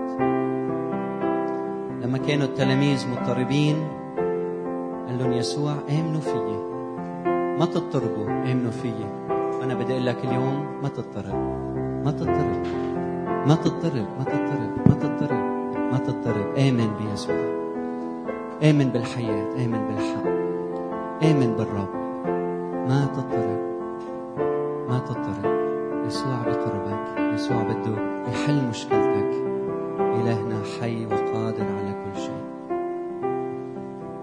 لما 2.03 2.19
كانوا 2.19 2.47
التلاميذ 2.47 3.09
مضطربين 3.09 3.77
قال 5.07 5.19
لهم 5.19 5.33
يسوع 5.33 5.75
آمنوا 5.91 6.21
فيي. 6.21 6.59
ما 7.59 7.65
تضطربوا 7.65 8.27
آمنوا 8.27 8.71
فيي. 8.71 9.07
وأنا 9.61 9.75
بدي 9.75 9.93
أقول 9.93 10.07
لك 10.07 10.25
اليوم 10.25 10.67
ما 10.83 10.89
تضطرب. 10.89 11.35
ما 12.05 12.11
تضطرب. 12.11 12.67
ما 13.47 13.55
تضطرب 13.55 14.07
ما 14.19 14.25
تضطرب 14.25 14.89
ما 14.89 14.95
تضطرب 14.95 15.43
ما 15.93 15.99
تضطرب. 15.99 16.59
آمن 16.59 16.91
بيسوع. 17.01 17.37
آمن 18.63 18.89
بالحياة 18.89 19.65
آمن 19.65 19.87
بالحق. 19.89 20.27
آمن 21.31 21.55
بالرب. 21.59 21.95
ما 22.89 23.09
تضطرب. 23.15 23.61
ما 24.89 24.99
تضطرب. 24.99 25.70
يسوع 26.11 26.43
بقربك 26.43 27.35
يسوع 27.35 27.63
بده 27.63 28.23
يحل 28.29 28.65
مشكلتك. 28.69 29.31
إلهنا 30.01 30.63
حي 30.81 31.07
وقادر 31.07 31.65
على 31.65 31.95
كل 32.05 32.21
شيء. 32.21 32.43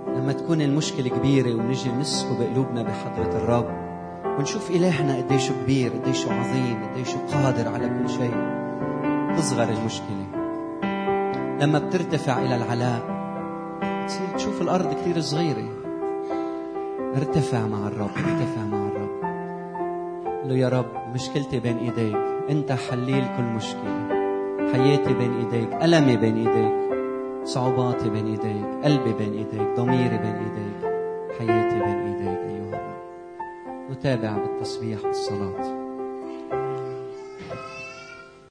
لما 0.07 0.31
تكون 0.31 0.61
المشكلة 0.61 1.09
كبيرة 1.09 1.55
ونجي 1.55 1.91
نسكب 1.91 2.41
قلوبنا 2.41 2.83
بحضرة 2.83 3.37
الرب 3.37 3.65
ونشوف 4.39 4.71
إلهنا 4.71 5.17
قديش 5.17 5.51
كبير 5.51 5.91
قديش 5.91 6.27
عظيم 6.27 6.89
قديش 6.91 7.15
قادر 7.15 7.67
على 7.67 7.89
كل 7.89 8.09
شيء 8.09 8.35
تصغر 9.37 9.69
المشكلة. 9.69 10.25
لما 11.61 11.79
بترتفع 11.79 12.39
إلى 12.39 12.55
العلاء 12.55 13.01
بتصير 14.03 14.27
تشوف 14.35 14.61
الأرض 14.61 14.93
كثير 14.93 15.19
صغيرة. 15.19 15.69
ارتفع 17.17 17.67
مع 17.67 17.87
الرب 17.87 18.09
ارتفع 18.17 18.61
مع 18.61 18.77
الرب. 18.77 19.06
له 20.47 20.55
يا 20.55 20.69
رب 20.69 21.13
مشكلتي 21.13 21.59
بين 21.59 21.77
إيديك. 21.77 22.17
أنت 22.49 22.71
حليل 22.71 23.25
كل 23.37 23.43
مشكلة. 23.43 24.07
حياتي 24.73 25.13
بين 25.13 25.33
إيديك. 25.33 25.73
ألمي 25.83 26.17
بين 26.17 26.47
إيديك. 26.47 26.73
صعوباتي 27.43 28.09
بين 28.09 28.25
إيديك. 28.27 28.83
قلبي 28.83 29.13
بين 29.13 29.33
إيديك. 29.33 29.67
ضميري 29.77 30.17
بين 30.17 30.35
إيديك. 30.35 30.79
حياتي 31.39 31.79
بين 31.79 31.97
إيديك 32.07 32.39
أيها 32.39 32.69
الرب. 32.69 33.91
نتابع 33.91 34.37
بالتسبيح 34.37 35.05
والصلاة. 35.05 35.76